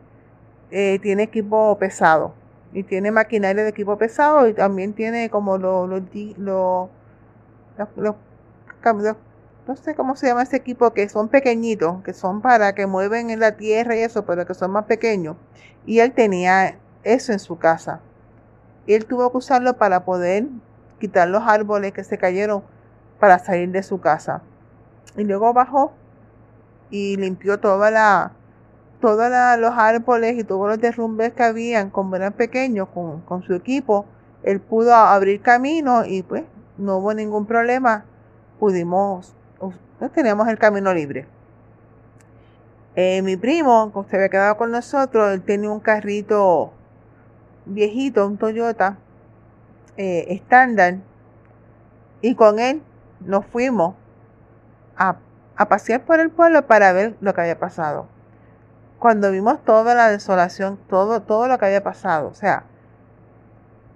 [0.71, 2.33] eh, tiene equipo pesado
[2.73, 5.89] y tiene maquinaria de equipo pesado y también tiene como los,
[6.37, 6.89] los,
[9.67, 13.29] no sé cómo se llama ese equipo que son pequeñitos, que son para que mueven
[13.29, 15.35] en la tierra y eso, pero que son más pequeños.
[15.85, 18.01] Y él tenía eso en su casa
[18.87, 20.47] él tuvo que usarlo para poder
[20.99, 22.63] quitar los árboles que se cayeron
[23.19, 24.41] para salir de su casa.
[25.15, 25.93] Y luego bajó
[26.93, 28.33] y limpió toda la,
[29.01, 29.27] todos
[29.59, 34.05] los árboles y todos los derrumbes que habían, como eran pequeños, con, con su equipo.
[34.43, 36.43] Él pudo abrir camino y pues
[36.77, 38.05] no hubo ningún problema.
[38.59, 39.33] Pudimos,
[40.13, 41.25] teníamos el camino libre.
[42.95, 46.73] Eh, mi primo, que se había quedado con nosotros, él tenía un carrito
[47.65, 48.97] viejito, un Toyota
[49.97, 50.97] eh, estándar,
[52.21, 52.83] y con él
[53.19, 53.95] nos fuimos
[54.95, 55.15] a,
[55.55, 58.07] a pasear por el pueblo para ver lo que había pasado.
[58.99, 62.63] Cuando vimos toda la desolación, todo, todo lo que había pasado, o sea,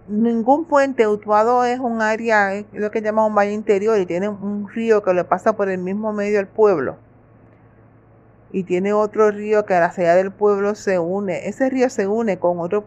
[0.08, 4.30] ningún puente, Utuado es un área, es lo que llamamos un valle interior y tiene
[4.30, 6.98] un río que le pasa por el mismo medio del pueblo.
[8.52, 11.48] Y tiene otro río que a la salida del pueblo se une.
[11.48, 12.86] Ese río se une con otro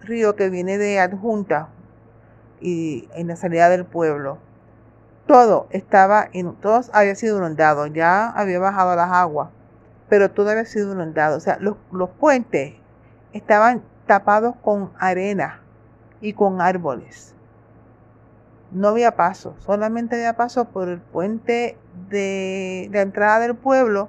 [0.00, 1.68] río que viene de adjunta
[2.60, 4.38] y en la salida del pueblo.
[5.26, 9.50] Todo estaba, en, todos había sido inundado, ya había bajado las aguas,
[10.08, 11.36] pero todo había sido inundado.
[11.36, 12.74] O sea, los, los puentes
[13.32, 15.60] estaban tapados con arena
[16.20, 17.34] y con árboles.
[18.70, 21.76] No había paso, solamente había paso por el puente
[22.08, 24.08] de la entrada del pueblo,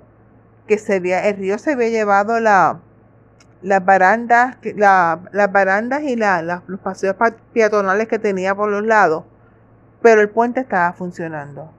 [0.67, 2.79] que se había, el río se había llevado la,
[3.61, 7.15] las barandas, la, las barandas y la, los paseos
[7.53, 9.23] peatonales que tenía por los lados,
[10.03, 11.71] pero el puente estaba funcionando.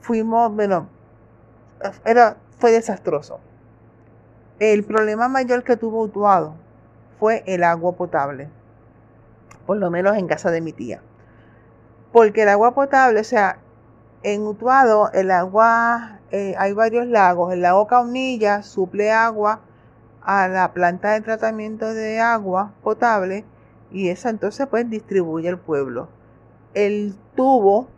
[0.00, 0.88] Fuimos, bueno,
[2.04, 3.38] era, fue desastroso.
[4.58, 6.54] El problema mayor que tuvo Utuado
[7.20, 8.48] fue el agua potable,
[9.66, 11.00] por lo menos en casa de mi tía.
[12.12, 13.58] Porque el agua potable, o sea,
[14.24, 19.60] en Utuado el agua, eh, hay varios lagos, el lago Caunilla suple agua
[20.22, 23.44] a la planta de tratamiento de agua potable
[23.92, 26.15] y esa entonces pues distribuye el pueblo.
[26.76, 27.88] El tubo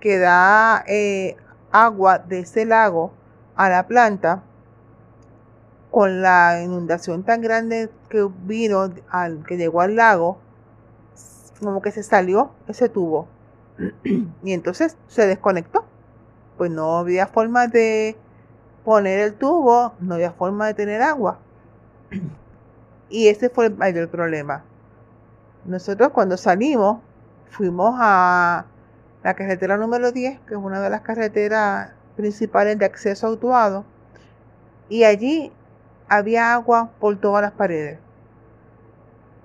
[0.00, 1.36] que da eh,
[1.70, 3.12] agua de ese lago
[3.54, 4.42] a la planta
[5.90, 10.38] con la inundación tan grande que vino al que llegó al lago
[11.60, 13.28] como que se salió ese tubo
[14.42, 15.84] y entonces se desconectó
[16.56, 18.16] pues no había forma de
[18.84, 21.38] poner el tubo, no había forma de tener agua.
[23.08, 24.64] Y ese fue el mayor problema.
[25.64, 26.98] Nosotros cuando salimos,
[27.50, 28.66] fuimos a,
[29.22, 33.84] la carretera número 10, que es una de las carreteras principales de acceso a Utuado,
[34.88, 35.52] y allí
[36.08, 37.98] había agua por todas las paredes.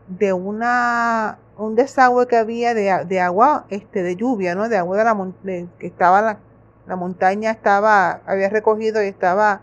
[0.07, 4.69] De una un desagüe que había de, agua este de lluvia, ¿no?
[4.69, 5.31] De agua de la
[5.79, 6.37] que estaba la,
[6.85, 9.61] la montaña estaba había recogido y estaba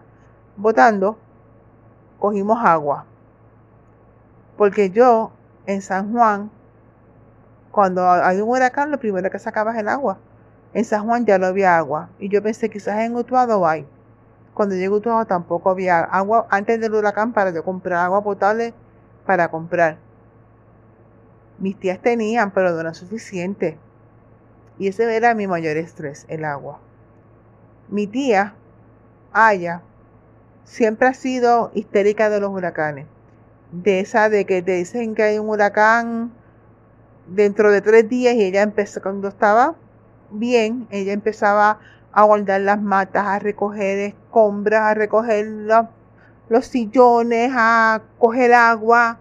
[0.57, 1.17] botando.
[2.19, 3.07] Cogimos agua.
[4.57, 5.31] Porque yo
[5.67, 6.51] en San Juan
[7.71, 10.19] cuando hay un huracán, lo primero que sacaba es el agua.
[10.75, 12.11] En San Juan ya no había agua.
[12.19, 13.87] Y yo pensé, quizás en Utuado hay.
[14.55, 18.75] Cuando llegué a Utuado tampoco había agua antes del huracán para yo comprar agua potable
[19.25, 19.99] para comprar.
[21.59, 23.79] Mis tías tenían, pero no era suficiente.
[24.79, 26.79] Y ese era mi mayor estrés, el agua.
[27.89, 28.55] Mi tía,
[29.33, 29.83] Aya,
[30.65, 33.07] siempre ha sido histérica de los huracanes.
[33.73, 36.33] De esa de que te dicen que hay un huracán
[37.29, 39.75] dentro de tres días y ella empezó, cuando estaba
[40.31, 41.79] bien, ella empezaba
[42.13, 49.19] a guardar las matas, a recoger escombras, a recoger los, sillones, a coger agua.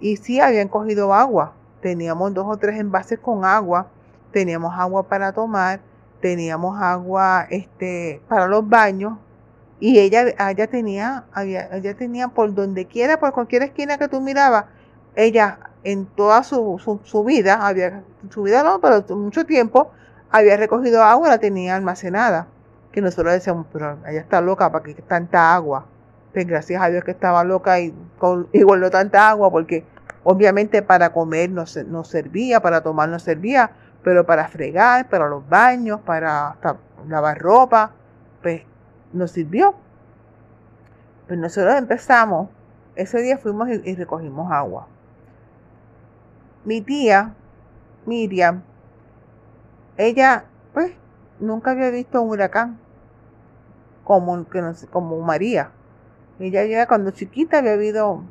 [0.00, 1.52] Y sí, habían cogido agua.
[1.80, 3.88] Teníamos dos o tres envases con agua.
[4.32, 5.80] Teníamos agua para tomar.
[6.20, 9.18] Teníamos agua este, para los baños.
[9.78, 14.64] Y ella, ella tenía, ella tenía por donde quiera, por cualquier esquina que tú mirabas,
[15.14, 19.92] ella en toda su, vida, había, su vida no, pero mucho tiempo,
[20.30, 22.48] había recogido agua, la tenía almacenada.
[22.90, 25.86] Que nosotros decíamos, pero ella está loca, ¿para qué tanta agua?
[26.32, 29.84] Pues gracias a Dios que estaba loca y, con, guardó tanta agua, porque
[30.24, 33.70] obviamente para comer no, no servía, para tomar no servía,
[34.02, 36.56] pero para fregar, para los baños, para
[37.08, 37.92] lavar ropa,
[38.42, 38.62] pues
[39.12, 39.72] nos sirvió.
[41.28, 42.48] Pues nosotros empezamos,
[42.96, 44.88] ese día fuimos y recogimos agua
[46.66, 47.32] mi tía,
[48.06, 48.62] Miriam,
[49.96, 50.92] ella, pues,
[51.40, 52.78] nunca había visto un huracán
[54.04, 54.44] como,
[54.90, 55.70] como María.
[56.38, 58.24] Ella ya cuando chiquita había habido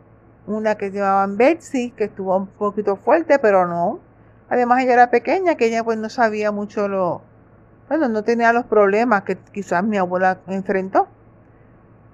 [0.47, 3.99] una que se llamaban Betsy, que estuvo un poquito fuerte, pero no.
[4.49, 7.21] Además ella era pequeña, que ella pues no sabía mucho lo,
[7.87, 11.07] bueno, no tenía los problemas que quizás mi abuela enfrentó.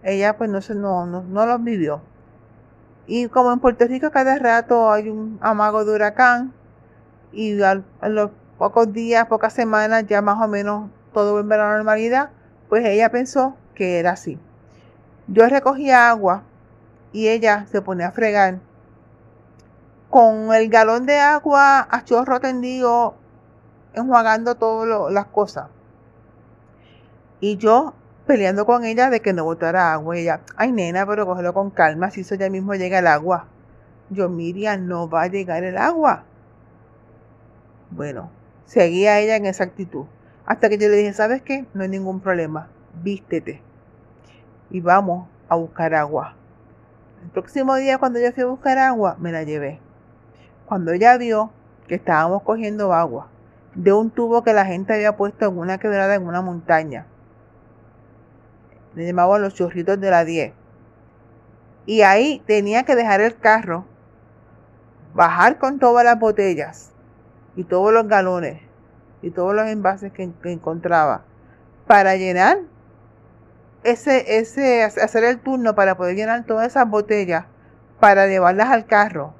[0.03, 2.01] Ella pues no, se, no, no, no los vivió.
[3.13, 6.53] Y como en Puerto Rico cada rato hay un amago de huracán
[7.33, 11.75] y a los pocos días, pocas semanas ya más o menos todo vuelve a la
[11.75, 12.29] normalidad,
[12.69, 14.39] pues ella pensó que era así.
[15.27, 16.43] Yo recogía agua
[17.11, 18.59] y ella se ponía a fregar
[20.09, 23.15] con el galón de agua a chorro tendido,
[23.91, 25.67] enjuagando todas las cosas.
[27.41, 27.93] Y yo
[28.25, 30.17] peleando con ella de que no botara agua.
[30.17, 33.47] Y ella, ay nena, pero cógelo con calma, si eso ya mismo llega el agua.
[34.09, 36.23] Yo, Miriam, no va a llegar el agua.
[37.91, 38.29] Bueno,
[38.65, 40.05] seguía ella en esa actitud.
[40.45, 41.65] Hasta que yo le dije, ¿sabes qué?
[41.73, 42.67] No hay ningún problema.
[43.01, 43.61] Vístete.
[44.69, 46.35] Y vamos a buscar agua.
[47.23, 49.79] El próximo día cuando yo fui a buscar agua, me la llevé.
[50.65, 51.51] Cuando ella vio
[51.87, 53.27] que estábamos cogiendo agua
[53.75, 57.05] de un tubo que la gente había puesto en una quebrada en una montaña,
[58.95, 60.53] le llamaban los chorritos de la 10.
[61.85, 63.85] Y ahí tenía que dejar el carro,
[65.13, 66.91] bajar con todas las botellas
[67.55, 68.61] y todos los galones
[69.21, 71.23] y todos los envases que, encontraba
[71.87, 72.59] para llenar
[73.83, 77.45] ese, ese, hacer el turno para poder llenar todas esas botellas
[77.99, 79.33] para llevarlas al carro.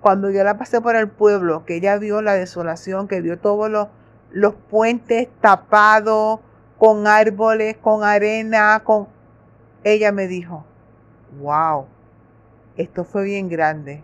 [0.00, 3.70] Cuando yo la pasé por el pueblo, que ella vio la desolación, que vio todos
[3.70, 3.88] los,
[4.30, 6.40] los puentes tapados,
[6.84, 9.08] con árboles, con arena, con...
[9.84, 10.66] Ella me dijo,
[11.40, 11.86] wow,
[12.76, 14.02] esto fue bien grande.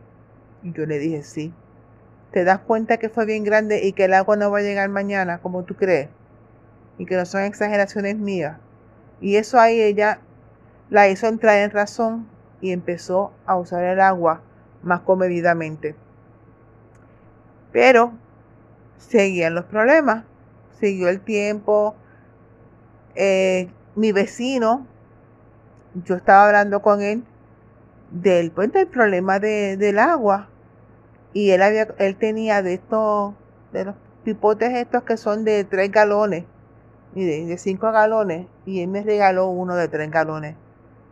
[0.63, 1.53] Y yo le dije, sí.
[2.31, 4.89] ¿Te das cuenta que fue bien grande y que el agua no va a llegar
[4.89, 6.09] mañana como tú crees?
[6.97, 8.57] Y que no son exageraciones mías.
[9.21, 10.21] Y eso ahí ella
[10.89, 12.29] la hizo entrar en razón
[12.63, 14.41] y empezó a usar el agua
[14.83, 15.97] más comedidamente.
[17.73, 18.15] Pero
[18.97, 20.25] seguían los problemas.
[20.81, 21.95] Siguió el tiempo,
[23.23, 24.87] eh, mi vecino,
[26.07, 27.23] yo estaba hablando con él
[28.11, 30.49] del, pues, del problema de, del agua
[31.35, 33.35] y él había, él tenía de estos,
[33.73, 33.95] de los
[34.25, 36.45] pipotes estos que son de tres galones
[37.15, 40.57] y de, cinco galones y él me regaló uno de tres galones.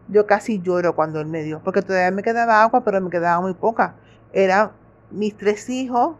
[0.08, 3.38] Yo casi lloro cuando él me dio, porque todavía me quedaba agua, pero me quedaba
[3.42, 3.96] muy poca.
[4.32, 4.70] Eran
[5.10, 6.16] mis tres hijos,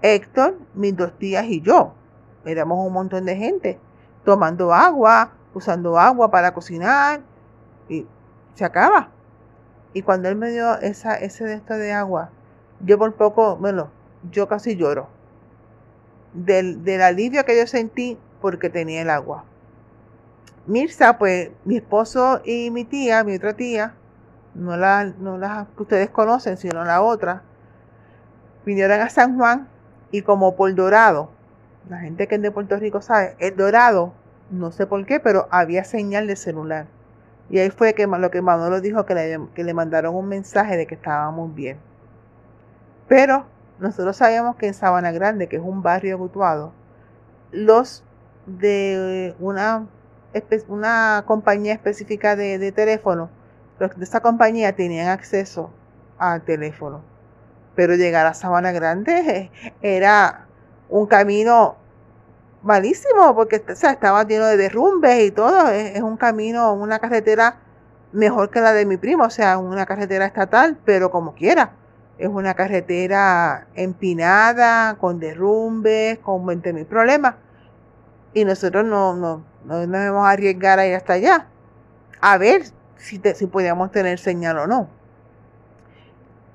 [0.00, 1.92] Héctor, mis dos tías y yo.
[2.46, 3.78] Éramos un montón de gente
[4.24, 7.20] tomando agua, usando agua para cocinar
[7.88, 8.06] y
[8.54, 9.08] se acaba.
[9.94, 12.30] Y cuando él me dio esa, ese de de agua,
[12.80, 13.90] yo por poco, bueno,
[14.30, 15.08] yo casi lloro.
[16.34, 19.44] del, alivio que yo sentí porque tenía el agua.
[20.66, 23.94] Mirza, pues mi esposo y mi tía, mi otra tía,
[24.54, 27.42] no la, no la que ustedes conocen, sino la otra,
[28.64, 29.68] vinieron a San Juan
[30.10, 30.72] y como por
[31.88, 34.12] la gente que es de Puerto Rico sabe, el Dorado,
[34.50, 36.86] no sé por qué, pero había señal de celular.
[37.50, 40.76] Y ahí fue que lo que Manolo dijo que le, que le mandaron un mensaje
[40.76, 41.78] de que estábamos bien.
[43.08, 43.46] Pero
[43.78, 46.72] nosotros sabemos que en Sabana Grande, que es un barrio habituado,
[47.50, 48.04] los
[48.46, 49.86] de una,
[50.68, 53.28] una compañía específica de, de teléfono,
[53.78, 55.70] los de esa compañía tenían acceso
[56.18, 57.02] al teléfono.
[57.74, 59.50] Pero llegar a Sabana Grande
[59.82, 60.46] era
[60.92, 61.76] un camino
[62.62, 65.68] malísimo porque estaba lleno de derrumbes y todo.
[65.68, 67.56] Es, es, un camino, una carretera
[68.12, 71.72] mejor que la de mi primo, o sea, una carretera estatal, pero como quiera.
[72.18, 77.36] Es una carretera empinada, con derrumbes, con 20 mil problemas.
[78.34, 81.46] Y nosotros no, no, no nos vamos a arriesgar a ir hasta allá.
[82.20, 82.64] A ver
[82.96, 84.88] si, te, si podíamos tener señal o no.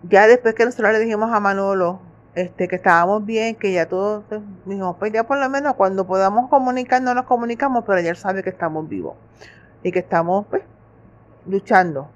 [0.03, 2.06] Ya después que nosotros le dijimos a Manolo
[2.37, 6.05] este, que estábamos bien, que ya todos pues, dijimos, pues ya por lo menos cuando
[6.05, 9.15] podamos comunicarnos nos comunicamos, pero ya él sabe que estamos vivos
[9.81, 10.61] y que estamos pues,
[11.47, 12.09] luchando.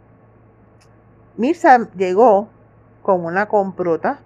[1.37, 2.49] Mirza llegó
[3.01, 4.19] con una comprota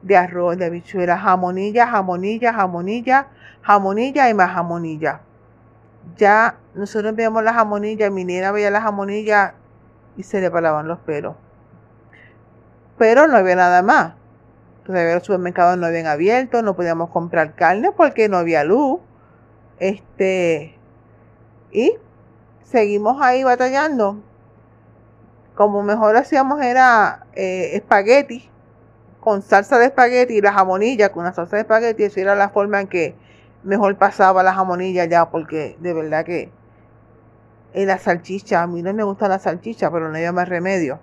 [0.00, 3.26] de arroz, de habichuelas, jamonilla, jamonilla, jamonilla,
[3.60, 5.20] jamonilla y más jamonilla.
[6.16, 9.52] Ya nosotros veíamos la jamonilla, mi niña veía la jamonilla
[10.16, 11.36] y se le paraban los pelos.
[12.96, 14.21] Pero no había nada más.
[14.84, 19.00] Todavía los supermercados no habían abierto, no podíamos comprar carne porque no había luz.
[19.78, 20.76] Este,
[21.70, 21.94] y
[22.64, 24.20] seguimos ahí batallando.
[25.54, 28.50] Como mejor hacíamos era eh, espagueti,
[29.20, 32.04] con salsa de espagueti y la jamonilla con una salsa de espagueti.
[32.04, 33.14] Esa era la forma en que
[33.62, 36.50] mejor pasaba la jamonilla ya, porque de verdad que
[37.74, 40.98] en la salchicha, a mí no me gusta la salchicha, pero no había más remedio.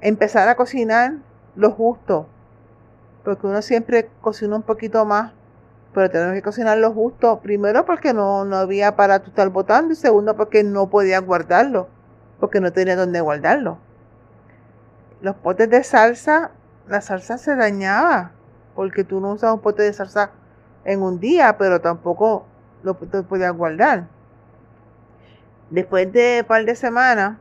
[0.00, 1.14] Empezar a cocinar
[1.56, 2.26] lo justo,
[3.24, 5.32] porque uno siempre cocina un poquito más,
[5.92, 7.40] pero tenemos que cocinar lo justo.
[7.40, 11.88] Primero porque no, no había para tú estar botando y segundo porque no podía guardarlo,
[12.38, 13.78] porque no tenía dónde guardarlo.
[15.20, 16.52] Los potes de salsa,
[16.88, 18.32] la salsa se dañaba,
[18.74, 20.30] porque tú no usas un pote de salsa
[20.84, 22.46] en un día, pero tampoco
[22.82, 24.06] lo podías guardar.
[25.68, 27.36] Después de un par de semanas,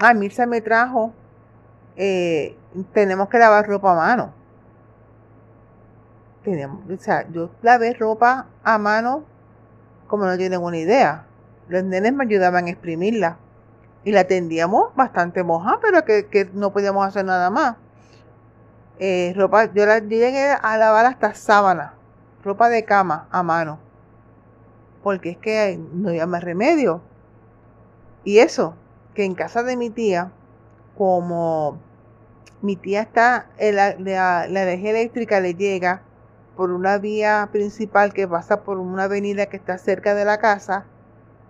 [0.00, 1.12] a se me trajo,
[1.96, 2.56] eh,
[2.92, 4.39] tenemos que lavar ropa a mano
[6.42, 9.24] teníamos, o sea, yo lavé ropa a mano
[10.10, 11.24] como no tienen una idea.
[11.68, 13.38] Los nenes me ayudaban a exprimirla
[14.02, 17.76] y la tendíamos bastante moja, pero que, no podíamos hacer nada más.
[18.98, 21.94] Eh, ropa, yo, la, llegué a lavar hasta sábana,
[22.42, 23.78] ropa de cama a mano,
[25.04, 27.02] porque es que no había más remedio.
[28.24, 28.74] Y eso,
[29.14, 30.32] que en casa de mi tía,
[30.98, 31.78] como
[32.62, 36.02] mi tía está, en la, la energía eléctrica le llega
[36.60, 40.84] por una vía principal que pasa por una avenida que está cerca de la casa,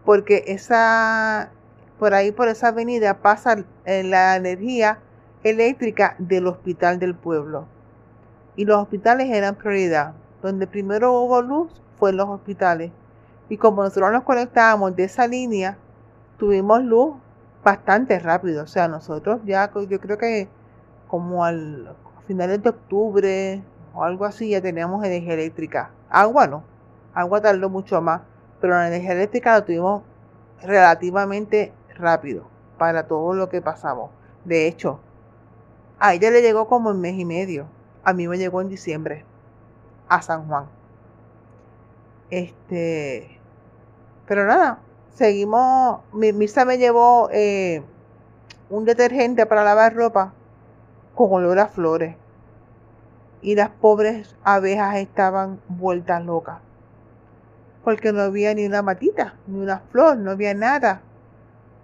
[0.04, 1.50] porque esa,
[1.98, 5.00] por ahí por esa avenida pasa la energía
[5.42, 7.66] eléctrica del hospital del pueblo.
[8.54, 10.14] Y los hospitales eran prioridad.
[10.42, 12.92] Donde primero hubo luz fue en los hospitales.
[13.48, 15.76] Y como nosotros nos conectábamos de esa línea,
[16.38, 17.16] tuvimos luz
[17.64, 18.62] bastante rápido.
[18.62, 20.46] O sea, nosotros ya, yo creo que
[21.08, 21.96] como al
[22.28, 23.64] finales de octubre,
[24.05, 25.90] algo así, ya teníamos energía eléctrica.
[26.09, 26.64] Agua no,
[27.14, 28.22] agua tardó mucho más,
[28.61, 30.03] pero la energía eléctrica la tuvimos
[30.62, 32.46] relativamente rápido
[32.78, 34.11] para todo lo que pasamos.
[34.44, 35.01] De hecho,
[35.98, 37.66] a ella le llegó como en mes y medio.
[38.05, 39.24] A mí me llegó en diciembre
[40.09, 40.66] a San Juan.
[42.30, 43.38] Este,
[44.26, 44.78] pero nada,
[45.14, 46.01] seguimos.
[46.12, 47.82] Mirza me llevó eh,
[48.70, 50.32] un detergente para lavar ropa
[51.14, 52.16] con olor a flores
[53.43, 56.59] y las pobres abejas estaban vueltas locas.
[57.84, 61.03] Porque no había ni una matita, ni una flor, no había nada.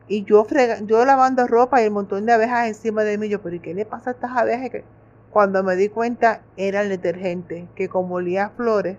[0.09, 3.29] Y yo, frega, yo lavando ropa y el montón de abejas encima de mí.
[3.29, 4.71] Yo, pero ¿y qué le pasa a estas abejas?
[4.71, 4.85] Que
[5.31, 8.99] cuando me di cuenta era el detergente, que como olía flores,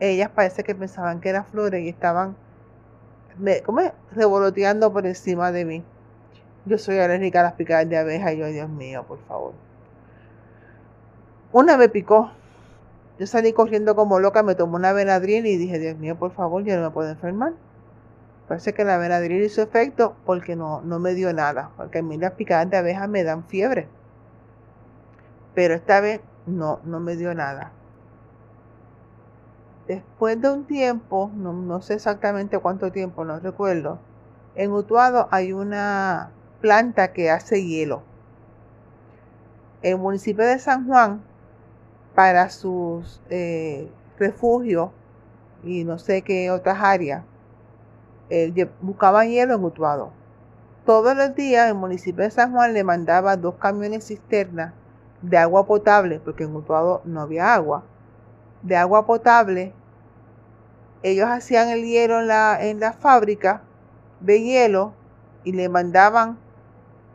[0.00, 2.36] ellas parece que pensaban que eran flores y estaban
[3.64, 3.80] ¿cómo
[4.12, 5.84] revoloteando por encima de mí.
[6.66, 9.52] Yo soy alérgica a las picadas de abejas y yo, Dios mío, por favor.
[11.54, 12.32] Una me picó.
[13.16, 16.64] Yo salí corriendo como loca, me tomó una Benadryl y dije, Dios mío, por favor,
[16.64, 17.52] ya no me puedo enfermar.
[18.48, 21.70] Parece que la Benadryl hizo efecto porque no, no me dio nada.
[21.76, 23.86] Porque a mí las picadas de abejas me dan fiebre.
[25.54, 27.70] Pero esta vez no, no me dio nada.
[29.86, 34.00] después de un tiempo, no, sé exactamente cuánto tiempo, no recuerdo,
[34.56, 38.02] en Utuado hay una planta que hace hielo.
[39.82, 41.22] El municipio de San Juan,
[42.14, 43.88] para sus eh,
[44.18, 44.90] refugios
[45.64, 47.24] y no sé qué otras áreas,
[48.30, 50.12] eh, buscaban hielo en Utuado.
[50.84, 54.74] Todos los días el municipio de San Juan le mandaba dos camiones cisternas
[55.22, 57.84] de agua potable, porque en Utuado no había agua,
[58.62, 59.72] de agua potable.
[61.02, 63.62] Ellos hacían el hielo en la, en la fábrica
[64.20, 64.92] de hielo
[65.42, 66.38] y le mandaban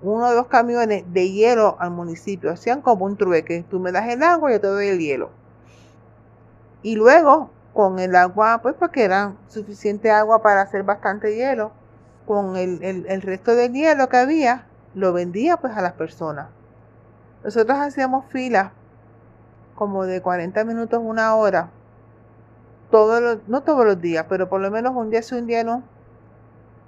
[0.01, 2.51] uno o dos camiones de hielo al municipio.
[2.51, 3.65] Hacían como un trueque.
[3.69, 5.29] Tú me das el agua yo te doy el hielo.
[6.81, 11.71] Y luego, con el agua, pues porque era suficiente agua para hacer bastante hielo,
[12.25, 16.47] con el, el resto del hielo que había, lo vendía pues a las personas.
[17.43, 18.71] Nosotros hacíamos filas
[19.75, 21.69] como de 40 minutos, una hora,
[22.91, 25.81] todos los, no todos los días, pero por lo menos un día sí, un día.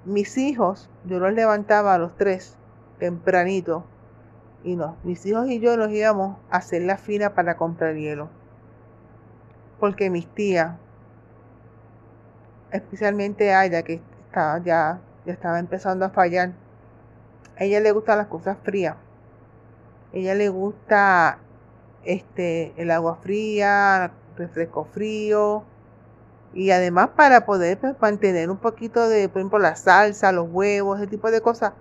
[0.04, 2.58] Mis hijos, yo los levantaba a los tres,
[3.02, 3.84] tempranito,
[4.64, 8.30] y no, mis hijos y yo nos íbamos a hacer la fila para comprar hielo.
[9.80, 10.78] Porque mis tías,
[12.70, 16.52] especialmente a ella que estaba ya, ya estaba empezando a fallar,
[17.58, 18.98] a ella le gustan las cosas frías.
[20.14, 21.40] Ella le gusta
[22.04, 25.64] este el agua fría, refresco frío.
[26.54, 31.00] Y además para poder pues, mantener un poquito de, por ejemplo, la salsa, los huevos,
[31.00, 31.74] ese tipo de cosas,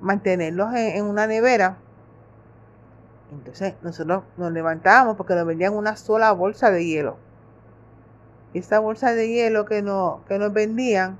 [0.00, 1.78] mantenerlos en, una nevera.
[3.32, 7.16] Entonces nosotros nos levantábamos porque nos vendían una sola bolsa de hielo.
[8.52, 11.18] Esa bolsa de hielo que, no, que nos vendían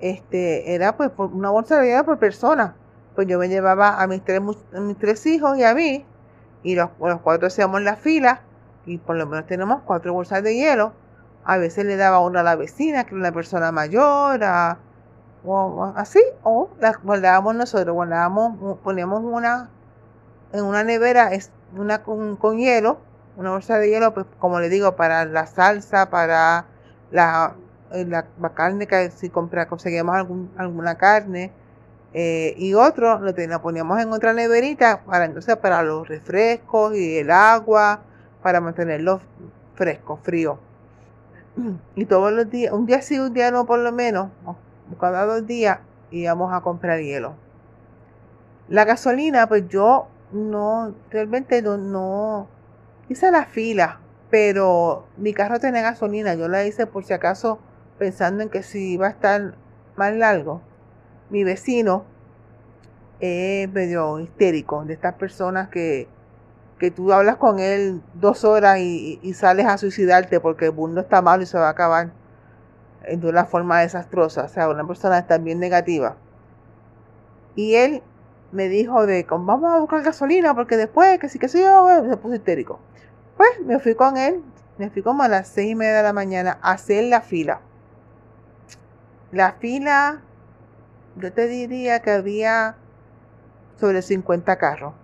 [0.00, 2.74] este, era pues una bolsa de hielo por persona
[3.14, 6.04] pues yo me llevaba a mis tres, mis tres hijos y a mí,
[6.62, 8.42] y los, los cuatro hacíamos la fila,
[8.86, 10.92] y por lo menos tenemos cuatro bolsas de hielo.
[11.44, 14.42] A veces le daba una a la vecina, que era una persona mayor,
[15.44, 19.70] o, así, o la guardábamos nosotros, guardábamos, poníamos una
[20.52, 21.30] en una nevera,
[21.76, 22.98] una con, hielo,
[23.36, 26.66] una bolsa de hielo, pues como le digo, para la salsa, para
[27.10, 27.54] la,
[27.92, 31.52] eh, la, carne, que si compra, conseguíamos algún, alguna carne,
[32.14, 37.30] eh, y otro lo, poníamos en otra neverita para entonces para los refrescos y el
[37.30, 38.00] agua,
[38.42, 39.22] para mantenerlos
[39.74, 40.58] frescos, fríos.
[41.96, 44.28] Y todos los días, un día sí, un día no por lo menos,
[44.98, 45.78] cada dos días
[46.10, 47.34] íbamos a comprar hielo.
[48.68, 52.48] La gasolina, pues yo no, realmente no, no
[53.08, 57.58] hice la fila, pero mi carro tenía gasolina, yo la hice por si acaso
[57.98, 59.54] pensando en que si iba a estar
[59.96, 60.62] más largo
[61.32, 62.04] mi vecino
[63.18, 66.08] es medio histérico, de estas personas que,
[66.78, 71.22] que tú hablas con él dos horas y, sales a suicidarte porque el mundo está
[71.22, 72.12] malo y se va a acabar
[73.08, 74.44] de una forma desastrosa.
[74.44, 76.16] O sea, una persona también negativa.
[77.54, 78.02] Y él
[78.52, 82.16] me dijo de, vamos a buscar gasolina porque después, que sí que sí, yo, se
[82.16, 82.78] puso histérico.
[83.36, 84.42] Pues me fui con él,
[84.78, 87.60] me fui como a las seis y media de la mañana a hacer la fila.
[89.32, 90.20] La fila
[91.16, 92.76] yo te diría que había
[93.78, 94.94] sobre 50 carros.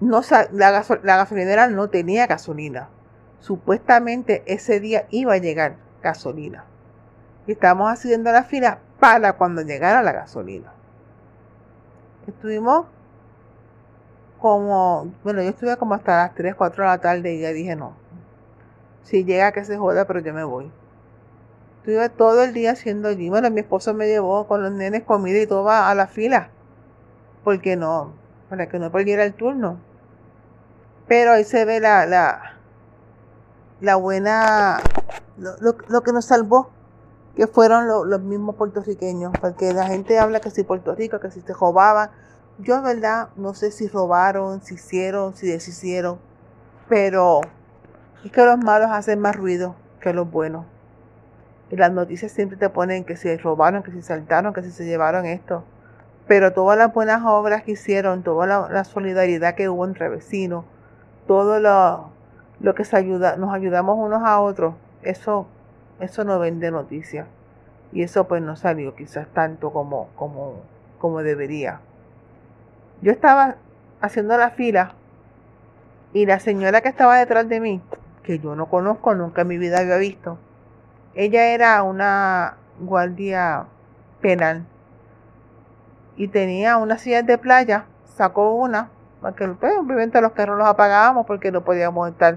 [0.00, 0.20] No,
[0.52, 2.88] la, la gasolinera no tenía gasolina.
[3.44, 6.64] Supuestamente ese día iba a llegar gasolina.
[7.46, 10.72] Y estábamos haciendo la fila para cuando llegara la gasolina.
[12.26, 12.86] Estuvimos
[14.40, 17.76] como, bueno, yo estuve como hasta las 3, 4 de la tarde y ya dije
[17.76, 17.92] no.
[19.02, 20.72] Si llega que se joda, pero yo me voy.
[21.80, 23.28] Estuve todo el día haciendo allí.
[23.28, 26.48] Bueno, mi esposo me llevó con los nenes comida y todo a la fila.
[27.44, 28.14] Porque no,
[28.48, 29.76] para que no perdiera el turno.
[31.06, 32.53] Pero ahí se ve la, la,
[33.80, 34.80] la buena,
[35.36, 36.70] lo, que nos salvó,
[37.36, 39.32] que fueron los mismos puertorriqueños.
[39.40, 42.10] Porque la gente habla que si Puerto Rico, que si se robaban.
[42.58, 46.18] Yo, en verdad, no sé si robaron, si hicieron, si deshicieron.
[46.88, 47.40] Pero
[48.24, 50.66] es que los malos hacen más ruido que los buenos.
[51.70, 55.26] Y las noticias siempre te ponen que si robaron, que si saltaron, que se llevaron
[55.26, 55.64] esto.
[56.26, 60.64] Pero todas las buenas obras que hicieron, toda la, solidaridad que hubo entre vecinos,
[61.26, 62.13] todo lo,
[62.60, 65.46] lo que se ayuda, nos ayudamos unos a otros, eso,
[66.00, 67.26] eso no vende noticias.
[67.92, 70.54] Y eso pues no salió quizás tanto como, como,
[70.98, 71.80] como debería.
[73.02, 73.56] Yo estaba
[74.00, 74.94] haciendo la fila
[76.12, 77.80] y la señora que estaba detrás de mí,
[78.22, 80.38] que yo no conozco, nunca en mi vida había visto,
[81.14, 83.66] ella era una guardia
[84.20, 84.64] penal
[86.16, 88.90] y tenía unas sillas de playa, sacó una,
[89.24, 92.36] porque pues, obviamente los carros los apagábamos porque no podíamos estar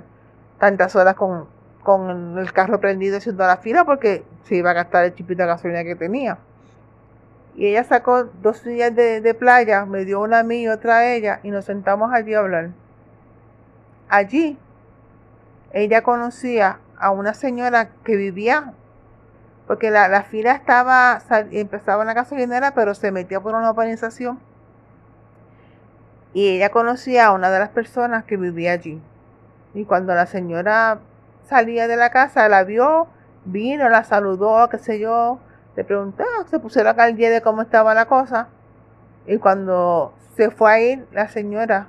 [0.58, 1.46] tantas horas con,
[1.84, 5.48] con el carro prendido haciendo la fila porque se iba a gastar el chipito de
[5.50, 6.38] gasolina que tenía.
[7.56, 11.00] Y ella sacó dos sillas de, de playa, me dio una a mí y otra
[11.00, 12.70] a ella, y nos sentamos allí a hablar.
[14.08, 14.58] Allí,
[15.74, 18.72] ella conocía a una señora que vivía,
[19.66, 21.22] porque la, la fila estaba,
[21.52, 24.40] empezaba en la gasolinera, pero se metía por una urbanización.
[26.38, 29.02] Y ella conocía a una de las personas que vivía allí.
[29.74, 31.00] Y cuando la señora
[31.48, 33.08] salía de la casa, la vio,
[33.46, 35.40] vino, la saludó, qué sé yo,
[35.76, 38.50] le preguntó, se pusieron al día de cómo estaba la cosa.
[39.26, 41.88] Y cuando se fue a ir, la señora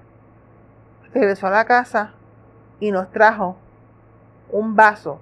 [1.13, 2.15] regresó a la casa
[2.81, 3.55] y nos trajo
[4.51, 5.21] un vaso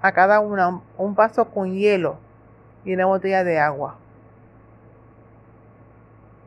[0.00, 2.18] a cada una, un vaso con hielo
[2.84, 3.96] y una botella de agua.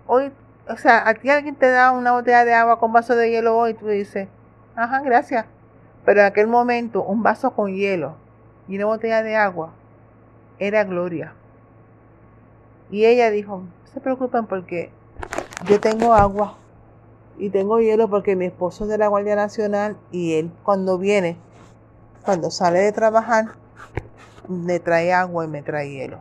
[0.05, 0.31] Hoy,
[0.69, 3.57] o sea, a ti alguien te da una botella de agua con vaso de hielo
[3.57, 4.27] hoy, tú dices,
[4.75, 5.45] ajá, gracias.
[6.05, 8.15] Pero en aquel momento, un vaso con hielo
[8.67, 9.73] y una botella de agua
[10.59, 11.33] era Gloria.
[12.89, 14.91] Y ella dijo, no se preocupen porque
[15.65, 16.57] yo tengo agua
[17.37, 21.37] y tengo hielo porque mi esposo es de la Guardia Nacional y él cuando viene,
[22.23, 23.45] cuando sale de trabajar,
[24.47, 26.19] me trae agua y me trae hielo.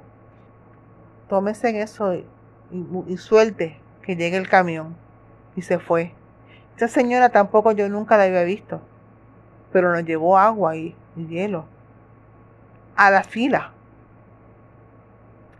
[1.28, 2.26] Tómese en eso y,
[3.06, 4.96] y suelte que llegue el camión.
[5.56, 6.12] Y se fue.
[6.76, 8.80] Esa señora tampoco yo nunca la había visto,
[9.72, 11.64] pero nos llevó agua y, hielo
[12.94, 13.72] a la fila.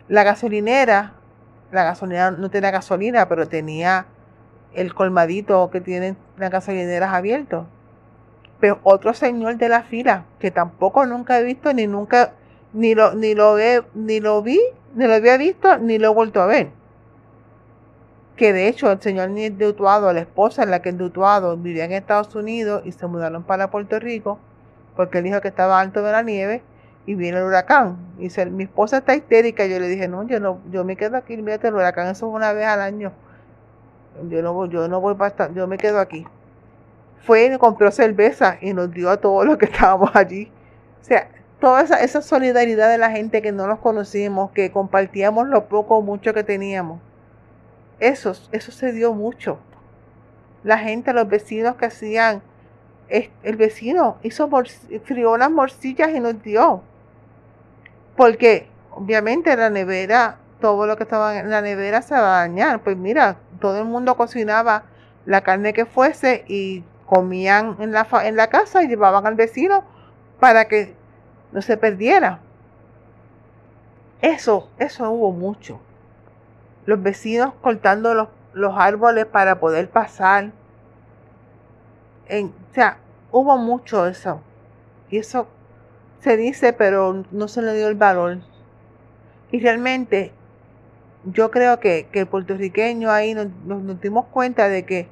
[0.09, 1.15] La gasolinera,
[1.73, 4.07] la gasolinera no tenía gasolina, pero tenía
[4.75, 7.67] el colmadito que tienen las gasolineras abierto.
[8.61, 12.35] Pero otro señor de la fila, que tampoco nunca he visto, ni nunca,
[12.75, 13.57] ni lo, ni lo,
[13.95, 14.61] ni lo vi,
[14.95, 16.76] ni lo había visto, ni lo he vuelto a ver.
[18.37, 21.85] Que de hecho el señor de Utuado, la esposa en la que el Utuado vivía
[21.85, 24.39] en Estados Unidos y se mudaron para Puerto Rico,
[24.95, 26.63] porque él dijo que estaba alto de la nieve,
[27.07, 27.97] y viene el huracán.
[28.19, 29.65] Y dice, mi esposa está histérica.
[29.67, 32.35] Yo le dije, no, yo no, yo me quedo aquí, mírate, el huracán eso es
[32.35, 33.13] una vez al año.
[34.29, 36.27] Yo no voy, yo no voy para yo me quedo aquí.
[37.25, 40.51] Fue y compró cerveza y nos dio a todos los que estábamos allí.
[41.01, 41.29] O sea,
[41.61, 45.97] toda esa, esa solidaridad de la gente que no nos conocimos, que compartíamos lo poco
[45.97, 47.01] o mucho que teníamos.
[48.01, 49.59] Eso, eso se dio mucho.
[50.63, 52.43] La gente, los vecinos que hacían,
[53.09, 54.51] el vecino hizo
[55.05, 56.83] frió unas morcillas y nos dio
[58.17, 62.81] porque obviamente la nevera, todo lo que estaba en la nevera se va a dañar.
[62.81, 64.85] Pues mira, todo el mundo cocinaba
[65.27, 69.85] la carne que fuese y comían en la, en la casa y llevaban al vecino
[70.41, 70.95] para que
[71.53, 72.41] no se perdiera.
[74.23, 75.79] Eso, eso hubo mucho.
[76.87, 80.53] Los vecinos cortando los, los árboles para poder pasar.
[82.29, 82.99] En, o sea,
[83.31, 84.41] hubo mucho eso.
[85.11, 85.47] Y eso
[86.21, 88.39] se dice, pero no se le dio el valor.
[89.53, 90.33] Y realmente
[91.25, 95.09] yo creo que, que el puertorriqueño ahí nos, nos, dimos cuenta de que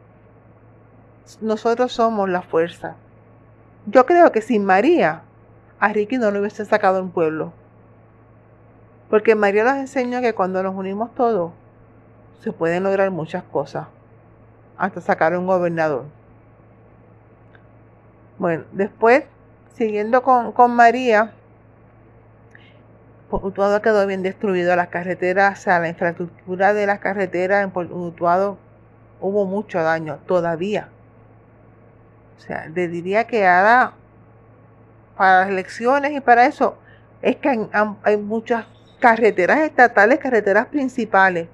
[1.41, 2.97] nosotros somos la fuerza.
[3.87, 5.23] Yo creo que sin María,
[5.81, 7.53] a Ricky no lo hubiese sacado un pueblo.
[9.11, 11.53] Porque María nos enseñó que cuando nos unimos todos,
[12.41, 13.87] se pueden lograr muchas cosas.
[14.77, 16.05] Hasta sacar un gobernador.
[18.39, 19.25] Bueno, después
[19.75, 21.33] siguiendo con, María,
[23.31, 28.59] Utuado quedó bien destruido, las carreteras, o sea, la infraestructura de las carreteras en Utuado
[29.21, 30.89] hubo mucho daño todavía.
[32.37, 33.95] O sea, le diría que ahora,
[35.17, 36.77] para las elecciones y para eso,
[37.23, 37.69] es que
[38.03, 38.67] hay, muchas
[39.01, 41.49] carreteras estatales, carreteras principales,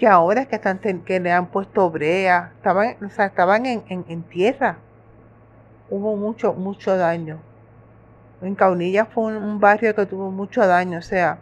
[0.00, 4.22] que ahora que están que le han puesto brea, estaban, o sea, estaban en, en
[4.22, 4.78] tierra.
[5.90, 7.38] Hubo mucho, mucho daño.
[8.40, 11.36] En Caunilla fue un, barrio que tuvo mucho daño, o sea,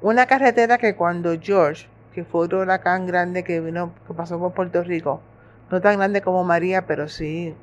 [0.00, 4.54] una carretera que cuando George, que fue otro huracán grande que vino, que pasó por
[4.54, 5.20] Puerto Rico,
[5.70, 7.54] no tan grande como María, pero sí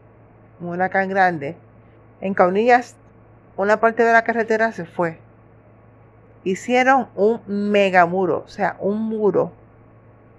[0.59, 1.57] un huracán grande,
[2.21, 2.95] en Caunillas
[3.57, 5.17] una parte de la carretera se fue.
[6.43, 9.62] Hicieron un mega muro, o sea, un muro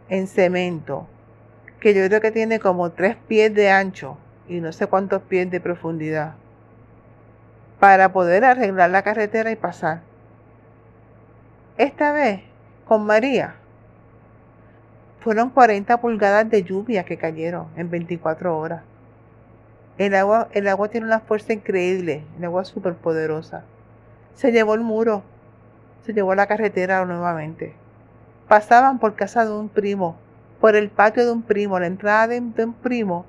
[0.09, 1.07] en cemento,
[1.81, 4.17] que yo creo que tiene como tres pies de ancho
[4.49, 6.35] y no sé cuántos pies de profundidad
[7.85, 10.01] para poder arreglar la carretera y pasar.
[11.77, 12.41] Esta vez,
[12.87, 13.57] con María,
[15.21, 18.83] fueron 40 pulgadas de lluvia que cayeron en 24 horas.
[19.99, 23.65] El agua, el agua tiene una fuerza increíble, el agua súper poderosa.
[24.35, 25.23] Se llevó el muro,
[26.05, 27.75] se llevó la carretera nuevamente.
[28.49, 30.17] Pasaban por casa de un primo,
[30.61, 33.27] por el patio de un primo, la entrada de un primo,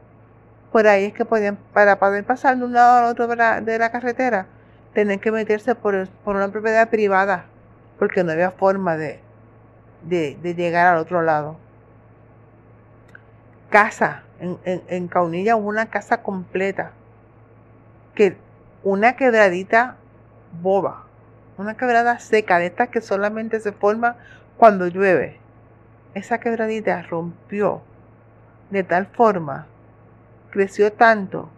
[0.75, 3.61] por ahí es que podían, para poder pasar de un lado al otro de la,
[3.61, 4.47] de la carretera,
[4.93, 7.45] tenían que meterse por, por, una propiedad privada,
[7.97, 9.21] porque no había forma de,
[10.03, 11.55] de, de llegar al otro lado.
[13.69, 16.91] Casa, en, en, Caunilla hubo una casa completa,
[18.13, 18.35] que
[18.83, 19.95] una quebradita
[20.61, 21.05] boba,
[21.57, 24.17] una quebrada seca, de estas que solamente se forma
[24.57, 25.39] cuando llueve.
[26.13, 27.81] Esa quebradita rompió
[28.69, 29.67] de tal forma,
[30.51, 31.49] creció tanto,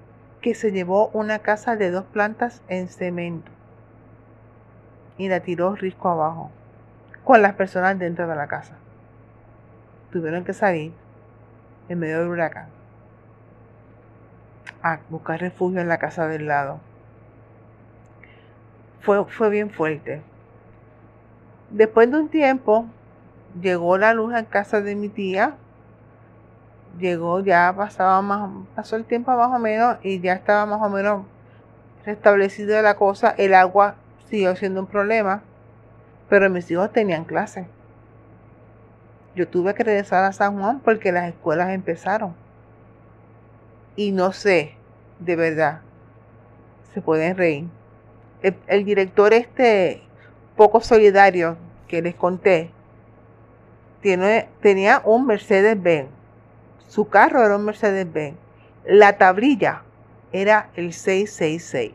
[0.41, 3.51] que se llevó una casa de dos plantas en cemento
[5.17, 6.51] y la tiró risco abajo,
[7.23, 8.75] con las personas dentro de la casa.
[10.11, 10.93] Tuvieron que salir
[11.89, 12.67] en medio del huracán
[14.81, 16.79] a buscar refugio en la casa del lado.
[19.01, 20.21] Fue, fue bien fuerte.
[21.69, 22.85] Después de un tiempo,
[23.61, 25.55] llegó la luz en casa de mi tía.
[26.97, 30.89] Llegó, ya pasaba más, pasó el tiempo más o menos y ya estaba más o
[30.89, 31.25] menos
[32.05, 33.35] restablecida la cosa.
[33.37, 33.95] El agua
[34.29, 35.43] siguió siendo un problema,
[36.29, 37.67] pero mis hijos tenían clase.
[39.35, 42.33] Yo tuve que regresar a San Juan porque las escuelas empezaron.
[43.95, 44.75] Y no sé,
[45.19, 45.81] de verdad,
[46.93, 47.67] se pueden reír.
[48.41, 50.06] El, el director este
[50.57, 51.55] poco solidario
[51.87, 52.71] que les conté,
[54.61, 56.09] tenía un Mercedes-Benz.
[56.89, 58.35] Su carro era un Mercedes-Benz.
[58.85, 59.83] La tablilla
[60.33, 61.93] era el 666.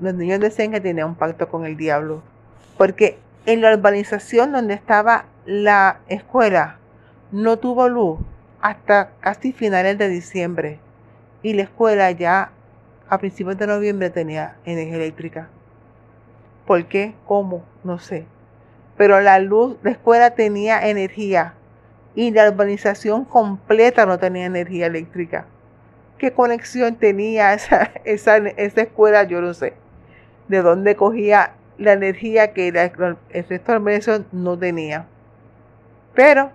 [0.00, 2.22] Los niños decían que tenía un pacto con el diablo.
[2.76, 6.78] Porque en la urbanización donde estaba la escuela
[7.30, 8.18] no tuvo luz
[8.60, 10.78] hasta casi finales de diciembre.
[11.42, 12.50] Y la escuela ya
[13.08, 15.48] a principios de noviembre tenía energía eléctrica.
[16.66, 17.14] ¿Por qué?
[17.26, 17.64] ¿Cómo?
[17.82, 18.26] No sé
[18.96, 21.54] pero la luz, la escuela tenía energía
[22.14, 25.46] y la urbanización completa no tenía energía eléctrica.
[26.18, 29.24] ¿Qué conexión tenía esa, esa, esa escuela?
[29.24, 29.74] Yo no sé.
[30.48, 35.06] De dónde cogía la energía que el resto de la urbanización no tenía.
[36.14, 36.52] Pero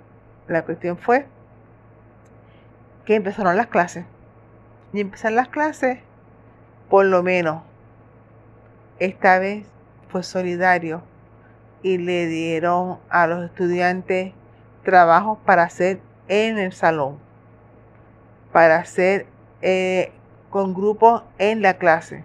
[0.48, 1.26] la cuestión fue
[3.04, 4.06] que empezaron las clases.
[4.94, 6.00] Y empezaron las clases,
[6.90, 7.62] por lo menos,
[9.00, 9.66] esta vez
[10.10, 11.02] fue solidario
[11.82, 14.34] y le dieron a los estudiantes
[14.84, 17.18] trabajos para hacer en el salón,
[18.52, 19.28] para hacer
[19.62, 20.12] eh,
[20.50, 22.24] con grupos en la clase.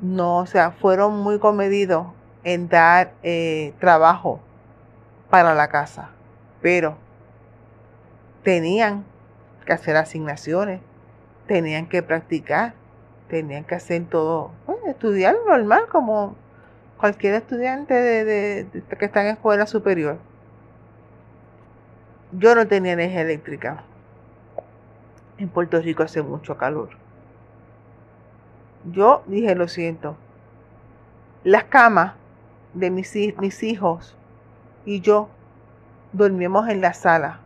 [0.00, 2.06] No, o sea, fueron muy comedidos
[2.44, 4.40] en dar eh, trabajo
[5.28, 6.10] para la casa,
[6.60, 6.96] pero
[8.42, 9.04] tenían
[9.66, 10.80] que hacer asignaciones,
[11.46, 12.74] tenían que practicar,
[13.28, 14.50] tenían que hacer todo,
[14.86, 16.34] estudiar normal como
[17.00, 18.66] cualquier estudiante de,
[18.98, 20.18] que está en escuela superior.
[22.32, 23.82] Yo no tenía energía eléctrica.
[25.38, 26.90] En Puerto Rico hace mucho calor.
[28.92, 30.16] Yo dije, lo siento.
[31.42, 32.12] Las camas
[32.74, 34.14] de mis, mis hijos
[34.84, 35.30] y yo
[36.12, 37.40] dormíamos en la sala.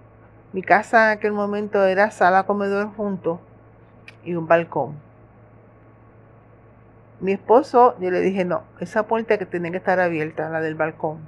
[0.53, 3.41] Mi casa en aquel momento era sala comedor junto
[4.25, 5.04] y un balcón.
[7.25, 10.75] Mi esposo, yo le dije, no, esa puerta que tenía que estar abierta, la del
[10.75, 11.20] balcón.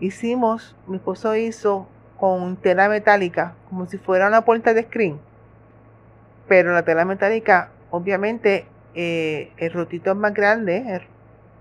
[0.00, 1.86] Hicimos, mi esposo hizo
[2.18, 5.20] con tela metálica, como si fuera una puerta de screen.
[6.48, 8.66] Pero la tela metálica, obviamente,
[8.96, 11.00] eh, el rotito es más grande,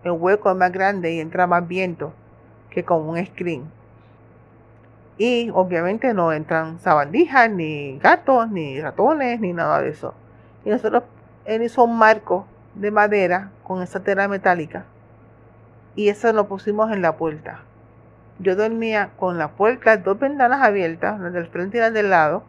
[0.04, 2.14] el, hueco es más grande y entra más viento
[2.72, 3.66] que con un screen.
[5.20, 10.16] Y obviamente no entran sabandijas, ni gatos, ni ratones, ni nada de eso.
[10.66, 11.04] Y nosotros,
[11.46, 14.86] él hizo un marco de madera con esa tela metálica
[15.96, 17.62] y eso lo pusimos en la puerta.
[18.40, 22.44] Yo dormía con la puerta, dos ventanas abiertas, las del frente y las del lado,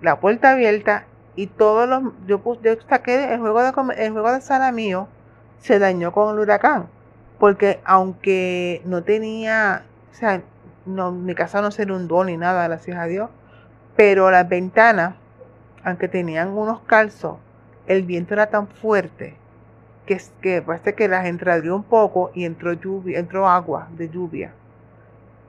[0.00, 1.04] la puerta abierta
[1.36, 3.72] y todos los yo, yo saqué el juego de
[4.04, 5.08] el juego de sala mío
[5.60, 6.88] se dañó con el huracán
[7.38, 10.42] porque aunque no tenía o sea
[10.84, 13.30] no, mi casa no se inundó ni nada gracias a Dios
[13.96, 15.14] pero las ventanas
[15.84, 17.38] aunque tenían unos calzos
[17.86, 19.36] el viento era tan fuerte
[20.06, 24.52] que, que parece que las entradió un poco y entró lluvia, entró agua de lluvia.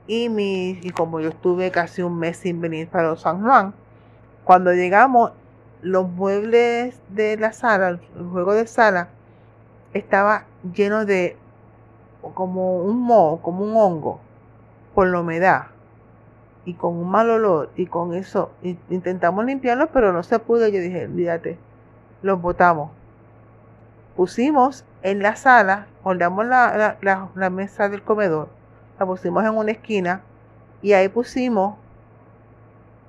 [0.06, 3.74] Y, mi, y como yo estuve casi un mes sin venir para San Juan,
[4.44, 5.32] cuando llegamos,
[5.80, 8.00] los muebles de la sala, el
[8.32, 9.08] juego de sala,
[9.92, 10.44] estaba
[10.74, 11.36] lleno de
[12.34, 14.20] como un moho, como un hongo,
[14.94, 15.66] por la humedad
[16.64, 18.50] y con un mal olor y con eso
[18.88, 21.58] intentamos limpiarlo pero no se pudo yo dije olvídate
[22.22, 22.90] los botamos
[24.16, 28.48] pusimos en la sala, holgamos la, la, mesa del comedor,
[28.98, 30.22] la pusimos en una esquina
[30.82, 31.76] y ahí pusimos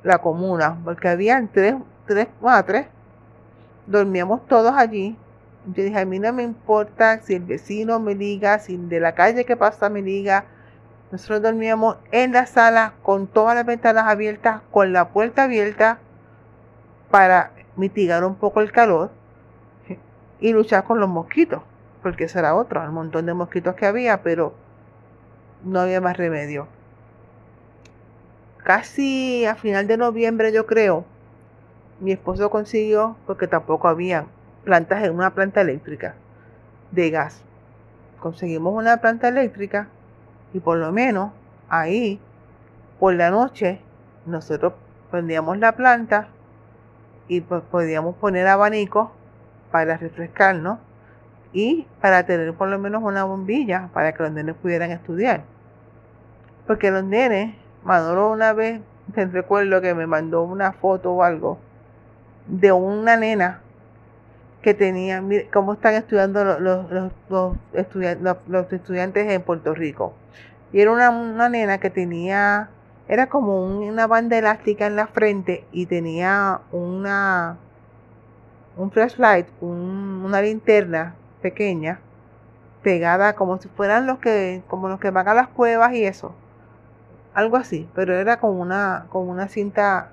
[0.04, 1.76] la comuna, porque habían tres,
[2.06, 2.88] tres, bueno, tres,
[3.88, 5.18] dormíamos todos allí.
[5.68, 9.16] Yo dije, a mí no me importa si el vecino me diga, si de la
[9.16, 10.46] calle que pasa me diga.
[11.12, 16.00] Nosotros dormíamos en la sala con todas las ventanas abiertas, con la puerta abierta
[17.10, 19.12] para mitigar un poco el calor
[20.40, 21.62] y luchar con los mosquitos,
[22.02, 24.54] porque eso era otro, el montón de mosquitos que había, pero
[25.64, 26.68] no había más remedio.
[28.64, 31.06] Casi a final de noviembre, yo creo,
[32.00, 34.26] mi esposo consiguió, porque tampoco había
[34.64, 36.16] plantas en una planta eléctrica
[36.92, 37.42] de gas.
[38.20, 39.88] Conseguimos una planta eléctrica
[40.54, 41.32] y por lo menos
[41.70, 42.20] ahí,
[43.00, 43.80] por la noche,
[44.26, 44.74] nosotros
[45.12, 46.28] prendíamos la planta
[47.28, 49.12] y podíamos poner abanico
[49.76, 50.80] para refrescarnos
[51.52, 55.44] y para tener por lo menos una bombilla para que los nenes pudieran estudiar.
[56.66, 57.54] Porque los nenes,
[57.84, 58.80] Manolo una vez,
[59.14, 61.58] recuerdo que me mandó una foto o algo
[62.48, 63.60] de una nena
[64.62, 70.14] que tenía, mire cómo están estudiando los, los, los, estudiantes, en Puerto Rico.
[70.72, 72.70] Y era una, una nena que tenía
[73.10, 77.58] era como una banda elástica en la frente y tenía una
[78.78, 82.00] un flashlight, una linterna pequeña
[82.84, 86.34] pegada como si fueran los que como los que van a las cuevas y eso.
[87.34, 90.12] Algo así, pero era como una una cinta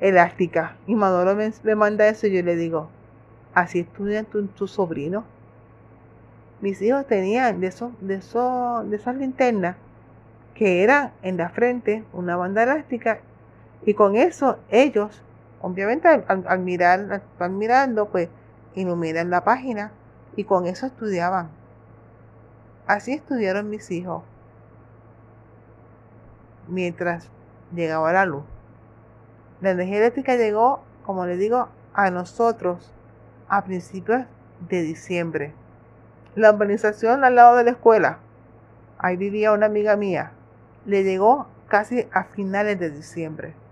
[0.00, 0.76] elástica.
[0.86, 2.88] Y Maduro me, manda eso y yo le digo,
[3.54, 5.24] así estudian tus tu sobrinos.
[6.60, 9.76] Mis hijos tenían de esos, de esos, de esas linternas
[10.54, 13.18] que era en la frente una banda elástica
[13.84, 15.22] y con eso ellos,
[15.66, 18.28] obviamente al, mirar, mirando, pues
[18.76, 19.90] iluminan la página
[20.36, 21.48] y con eso estudiaban.
[22.86, 24.22] Así estudiaron mis hijos
[26.68, 27.28] mientras
[27.74, 28.44] llegaba la luz.
[29.60, 32.92] La energía eléctrica llegó, como les digo, a nosotros
[33.48, 34.24] a principios
[34.68, 35.52] de diciembre.
[36.36, 38.18] La urbanización al lado de la escuela,
[38.98, 40.30] ahí vivía una amiga mía,
[40.84, 43.65] le llegó casi a finales de diciembre.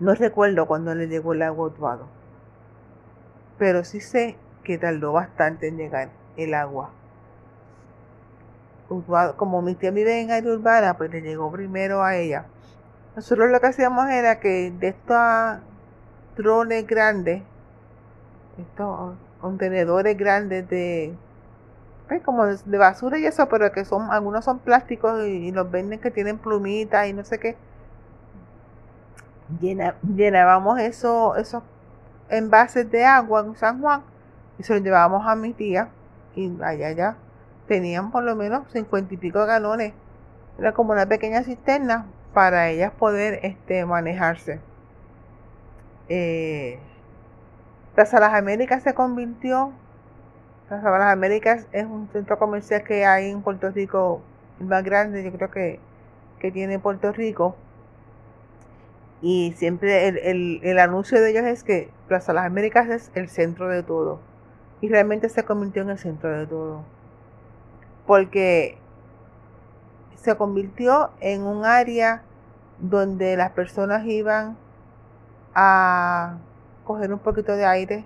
[0.00, 1.98] No recuerdo cuando le llegó el agua a
[3.58, 6.90] pero sí sé que tardó bastante en llegar el agua.
[9.36, 12.46] como mi tía vive en área urbana, pues le llegó primero a ella.
[13.14, 15.60] Nosotros lo que hacíamos era que de estos
[16.36, 17.42] drones grandes,
[18.58, 21.14] estos contenedores grandes de
[22.24, 26.10] como de basura y eso, pero que son, algunos son plásticos y, los venden que
[26.10, 27.56] tienen plumitas y no sé qué.
[29.58, 31.62] Llenábamos eso, esos
[32.28, 34.02] envases de agua en San Juan
[34.58, 35.88] y se los llevábamos a mi tía
[36.36, 37.16] y allá allá
[37.66, 39.92] tenían por lo menos cincuenta y pico galones.
[40.58, 44.60] Era como una pequeña cisterna para ellas poder este, manejarse.
[46.08, 46.78] Eh,
[47.94, 49.72] Plaza Las Américas se convirtió
[50.70, 54.22] las Américas es un centro comercial que hay en Puerto Rico
[54.60, 55.80] más grande, yo creo que,
[56.38, 57.56] que tiene Puerto Rico.
[59.22, 63.68] Y siempre el, el, anuncio de ellos es que Plaza Las Américas es el centro
[63.68, 64.20] de todo.
[64.80, 66.84] Y realmente se convirtió en el centro de todo.
[68.06, 68.78] Porque
[70.16, 72.22] se convirtió en un área
[72.78, 74.56] donde las personas iban
[75.54, 76.38] a
[76.84, 78.04] coger un poquito de aire,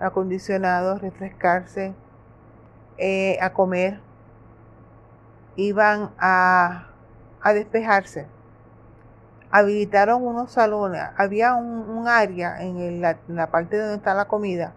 [0.00, 1.94] acondicionados, refrescarse,
[2.98, 4.00] eh, a comer,
[5.56, 6.88] iban a,
[7.42, 8.26] a, despejarse.
[9.50, 14.72] Habilitaron unos salones, había un, área en, la parte donde está la comida,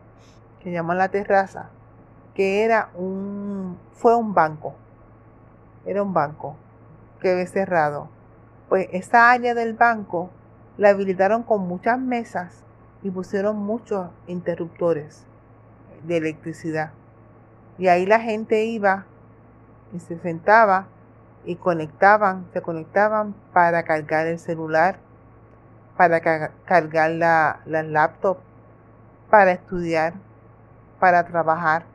[0.62, 1.70] que llaman la terraza,
[2.36, 4.76] que era un, fue un banco,
[5.86, 6.56] era un banco
[7.20, 8.10] que había cerrado.
[8.70, 10.30] Pues esa área del banco
[10.78, 12.64] la habilitaron con muchas mesas
[13.02, 15.26] y pusieron muchos interruptores
[16.04, 16.92] de electricidad.
[17.78, 19.06] Y ahí la gente iba
[19.94, 20.88] y se sentaba
[21.50, 25.00] y conectaban, se conectaban para cargar el celular,
[25.98, 28.38] para cargar la, la laptop,
[29.32, 30.14] para estudiar,
[31.00, 31.86] para trabajar.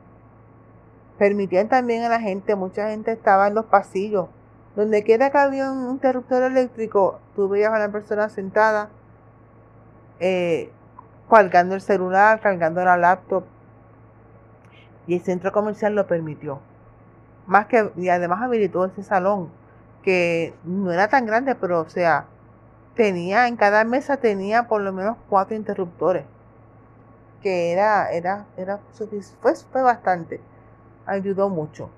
[1.17, 4.27] Permitían también a la gente, mucha gente estaba en los pasillos,
[4.75, 8.89] donde quiera que había un interruptor eléctrico, tú veías a la persona sentada
[10.19, 10.69] eh,
[11.29, 13.45] cargando el celular, cargando la laptop.
[15.07, 16.59] Y el centro comercial lo permitió.
[17.47, 19.49] Más que, y además habilitó ese salón,
[20.03, 22.25] que no era tan grande, pero o sea,
[22.95, 26.25] tenía, en cada mesa tenía por lo menos cuatro interruptores.
[27.41, 28.79] Que era, era, era,
[29.41, 30.41] fue, fue bastante.
[31.05, 31.89] Ayudó mucho.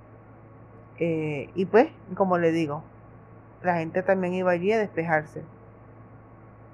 [0.99, 2.83] Eh, y pues, como le digo,
[3.63, 5.43] la gente también iba allí a despejarse.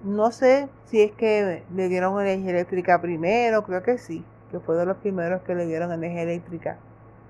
[0.03, 4.75] No sé si es que le dieron energía eléctrica primero, creo que sí, que fue
[4.75, 6.77] de los primeros que le dieron energía eléctrica.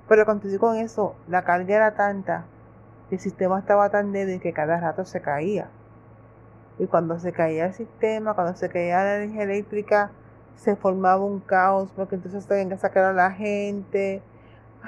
[0.07, 2.45] Pero cuando con eso, la carga era tanta,
[3.11, 5.69] el sistema estaba tan débil que cada rato se caía.
[6.79, 10.11] Y cuando se caía el sistema, cuando se caía la energía eléctrica,
[10.55, 14.21] se formaba un caos porque entonces tenían que sacar a la gente.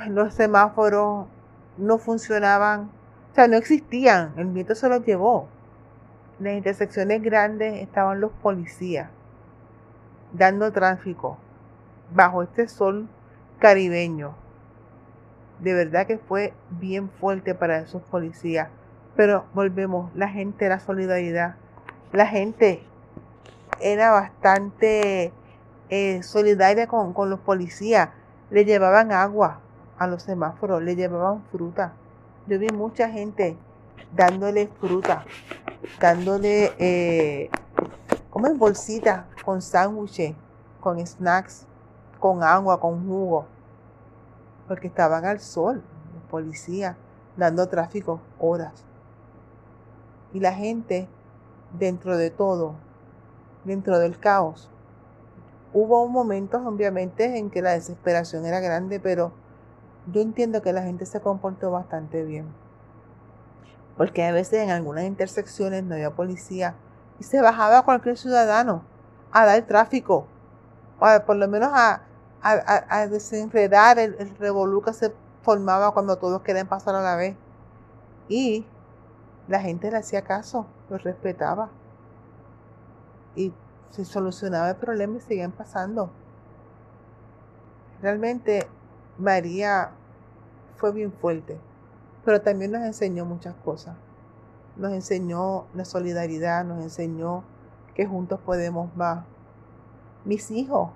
[0.10, 1.28] Los semáforos
[1.78, 2.90] no funcionaban,
[3.32, 4.34] o sea, no existían.
[4.38, 5.48] El viento se los llevó
[6.40, 9.10] las intersecciones grandes estaban los policías
[10.34, 11.38] dando tráfico
[12.14, 13.08] bajo este sol
[13.60, 14.36] caribeño.
[15.60, 18.70] De verdad que fue bien fuerte para esos policías.
[19.16, 21.56] Pero volvemos, la gente era solidaridad.
[22.12, 22.84] La gente
[23.80, 25.32] era bastante
[25.90, 28.10] eh, solidaria con, con los policías.
[28.50, 29.60] Le llevaban agua
[29.98, 31.94] a los semáforos, le llevaban fruta.
[32.48, 33.58] Yo vi mucha gente
[34.16, 35.26] dándole fruta,
[36.00, 37.50] dándole, eh,
[38.30, 40.36] como en bolsita, con sándwiches,
[40.80, 41.66] con snacks,
[42.20, 43.46] con agua, con jugo,
[44.68, 46.96] porque estaban al sol, los policías,
[47.38, 48.84] dando tráfico horas.
[50.34, 51.08] Y la gente,
[51.78, 52.76] dentro de todo,
[53.64, 54.70] dentro del caos,
[55.74, 59.32] hubo momentos, obviamente, en que la desesperación era grande, pero
[60.12, 62.46] yo entiendo que la gente se comportó bastante bien
[63.98, 66.76] porque a veces en algunas intersecciones no había policía
[67.20, 68.84] y se bajaba cualquier ciudadano
[69.32, 70.28] a dar tráfico,
[71.00, 72.02] o por lo menos a,
[72.48, 77.36] a, desenredar el, el que se formaba cuando todos querían pasar a la vez.
[78.28, 78.66] Y
[79.48, 81.70] la gente le hacía caso, lo respetaba.
[83.36, 83.54] Y
[83.90, 86.12] se solucionaba el problema y seguían pasando.
[88.02, 88.68] Realmente
[89.18, 89.92] María
[90.78, 91.58] fue bien fuerte
[92.26, 93.96] pero también nos enseñó muchas cosas.
[94.76, 97.44] Nos enseñó la solidaridad, nos enseñó
[97.94, 99.24] que juntos podemos más.
[100.26, 100.90] Mis hijos,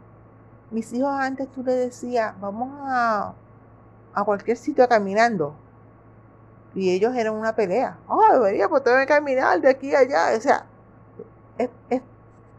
[0.72, 3.34] mis hijos antes tú le decías, vamos a,
[4.14, 5.56] a cualquier sitio caminando.
[6.76, 7.98] Y ellos eran una pelea.
[8.08, 10.38] Oh, debería que caminar de aquí a allá.
[10.38, 10.66] O sea,
[11.58, 12.02] es, es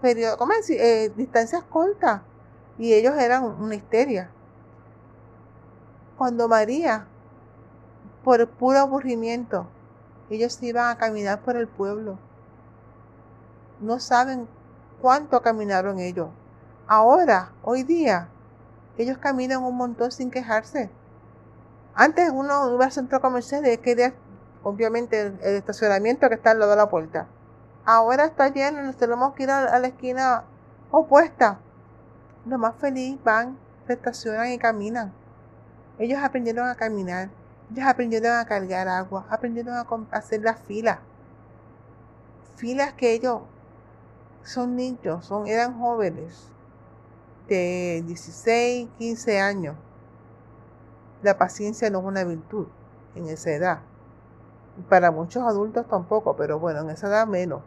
[0.00, 0.36] periodo.
[0.68, 2.22] Eh, distancias cortas.
[2.76, 4.30] Y ellos eran una histeria.
[6.18, 7.06] Cuando María
[8.24, 9.66] por puro aburrimiento.
[10.28, 12.18] Ellos iban a caminar por el pueblo.
[13.80, 14.46] No saben
[15.00, 16.28] cuánto caminaron ellos.
[16.93, 18.26] Ahora, hoy día,
[18.99, 20.91] ellos caminan un montón sin quejarse.
[21.95, 24.12] Antes uno iba al centro comercial y quería,
[24.64, 27.28] obviamente, el, estacionamiento que está al lado de la puerta.
[27.84, 30.43] Ahora está lleno, nos tenemos que ir a, la esquina
[30.91, 31.61] opuesta.
[32.45, 35.12] Lo más feliz van, se estacionan y caminan.
[35.97, 37.30] Ellos aprendieron a caminar.
[37.70, 40.99] Ellos aprendieron a cargar agua, aprendieron a hacer las filas.
[42.57, 43.43] Filas que ellos
[44.43, 46.51] son niños, son, eran jóvenes
[47.51, 49.76] de 16, 15 años.
[51.22, 52.66] La paciencia no es una virtud
[53.14, 53.80] en esa edad.
[54.88, 57.61] Para muchos adultos tampoco, pero bueno, en esa edad menos.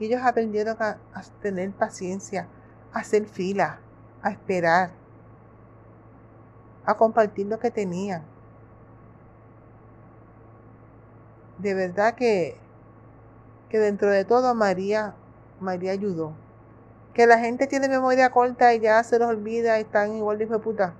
[0.00, 0.98] ellos aprendieron a,
[1.40, 2.48] tener paciencia,
[2.92, 3.78] a hacer fila,
[4.22, 4.90] a esperar,
[6.84, 8.24] a compartir lo que tenían
[11.58, 12.56] de verdad que,
[13.68, 15.14] que dentro de todo María,
[15.60, 16.32] María ayudó.
[17.18, 20.46] Que la gente tiene memoria corta y ya se los olvida y están igual de
[20.46, 20.94] puta.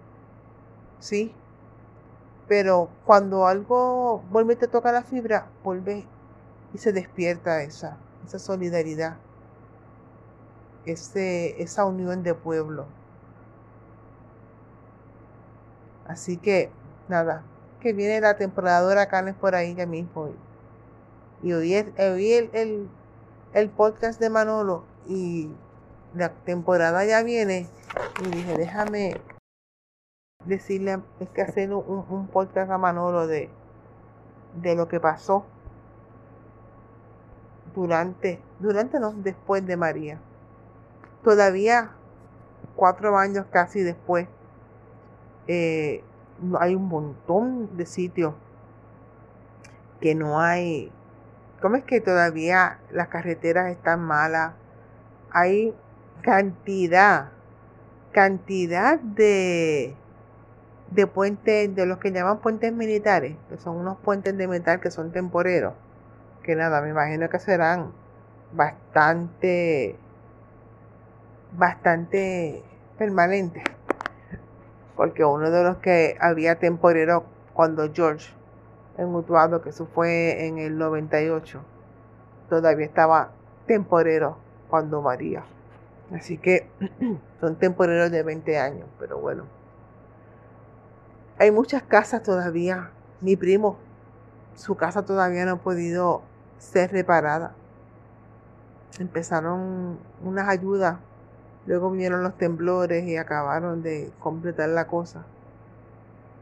[0.99, 1.33] Sí.
[2.49, 6.09] Pero cuando algo vuelve y te toca la fibra, vuelve
[6.75, 9.19] y se despierta esa, esa solidaridad,
[10.87, 12.87] ese, esa unión de pueblo.
[16.09, 16.73] Así que,
[17.09, 17.45] nada,
[17.79, 20.31] que viene la temporada de por ahí ya mismo
[21.45, 22.89] y oí, el,
[23.53, 25.49] el, podcast de Manolo y
[26.15, 27.67] la temporada ya viene
[28.25, 29.21] y dije, déjame
[30.45, 33.51] decirle, es que hacer un, un podcast a Manolo de,
[34.55, 35.45] de lo que pasó
[37.75, 40.21] durante, durante no, después de María.
[41.23, 41.93] Todavía
[42.77, 44.29] cuatro años casi después,
[45.47, 46.05] eh,
[46.61, 48.35] hay un montón de sitios
[50.01, 50.93] que no hay
[51.61, 54.53] ¿Cómo es que todavía las carreteras están malas?
[55.33, 55.75] Hay
[56.23, 57.31] cantidad,
[58.13, 59.95] cantidad de,
[60.91, 64.91] de puentes, de los que llaman puentes militares, que son unos puentes de metal que
[64.91, 65.75] son temporeros,
[66.43, 67.93] que nada, me imagino que serán
[68.53, 69.97] bastante,
[71.57, 72.63] bastante
[72.97, 73.65] permanentes.
[74.97, 78.33] Porque uno de los que había temporero cuando George
[78.99, 81.61] en Utuado, que eso fue en el 98.
[82.49, 83.31] Todavía estaba
[83.67, 84.39] temporero
[84.69, 85.45] cuando María.
[86.13, 86.69] Así que
[87.41, 89.45] son temporeros de 20 años, pero bueno.
[91.39, 92.91] Hay muchas casas todavía.
[93.21, 93.79] Mi primo,
[94.55, 96.23] su casa todavía no ha podido
[96.59, 97.55] ser reparada.
[98.99, 100.99] Empezaron unas ayudas,
[101.67, 105.25] luego vinieron los temblores y acabaron de completar la cosa.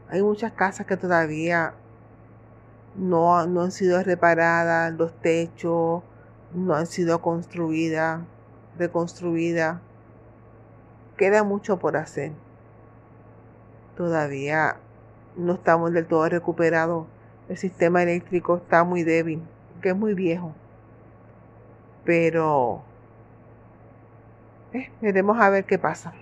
[0.09, 1.73] Hay muchas casas que todavía
[2.95, 6.01] no, no han sido reparadas, los techos
[6.53, 8.21] no han sido construidas,
[8.77, 9.79] reconstruidas.
[11.17, 12.31] Queda mucho por hacer.
[13.95, 14.77] Todavía
[15.35, 17.07] no estamos del todo recuperados.
[17.49, 19.41] El sistema eléctrico está muy débil,
[19.81, 20.53] que es muy viejo.
[22.03, 22.83] Pero
[24.73, 26.13] eh, veremos a ver qué pasa.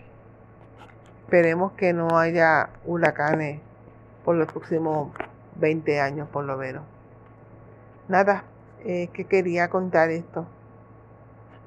[1.24, 3.60] Esperemos que no haya huracanes
[4.24, 5.12] por los próximos
[5.56, 6.84] 20 años por lo menos.
[8.08, 8.44] Nada,
[8.84, 10.46] es que quería contar esto.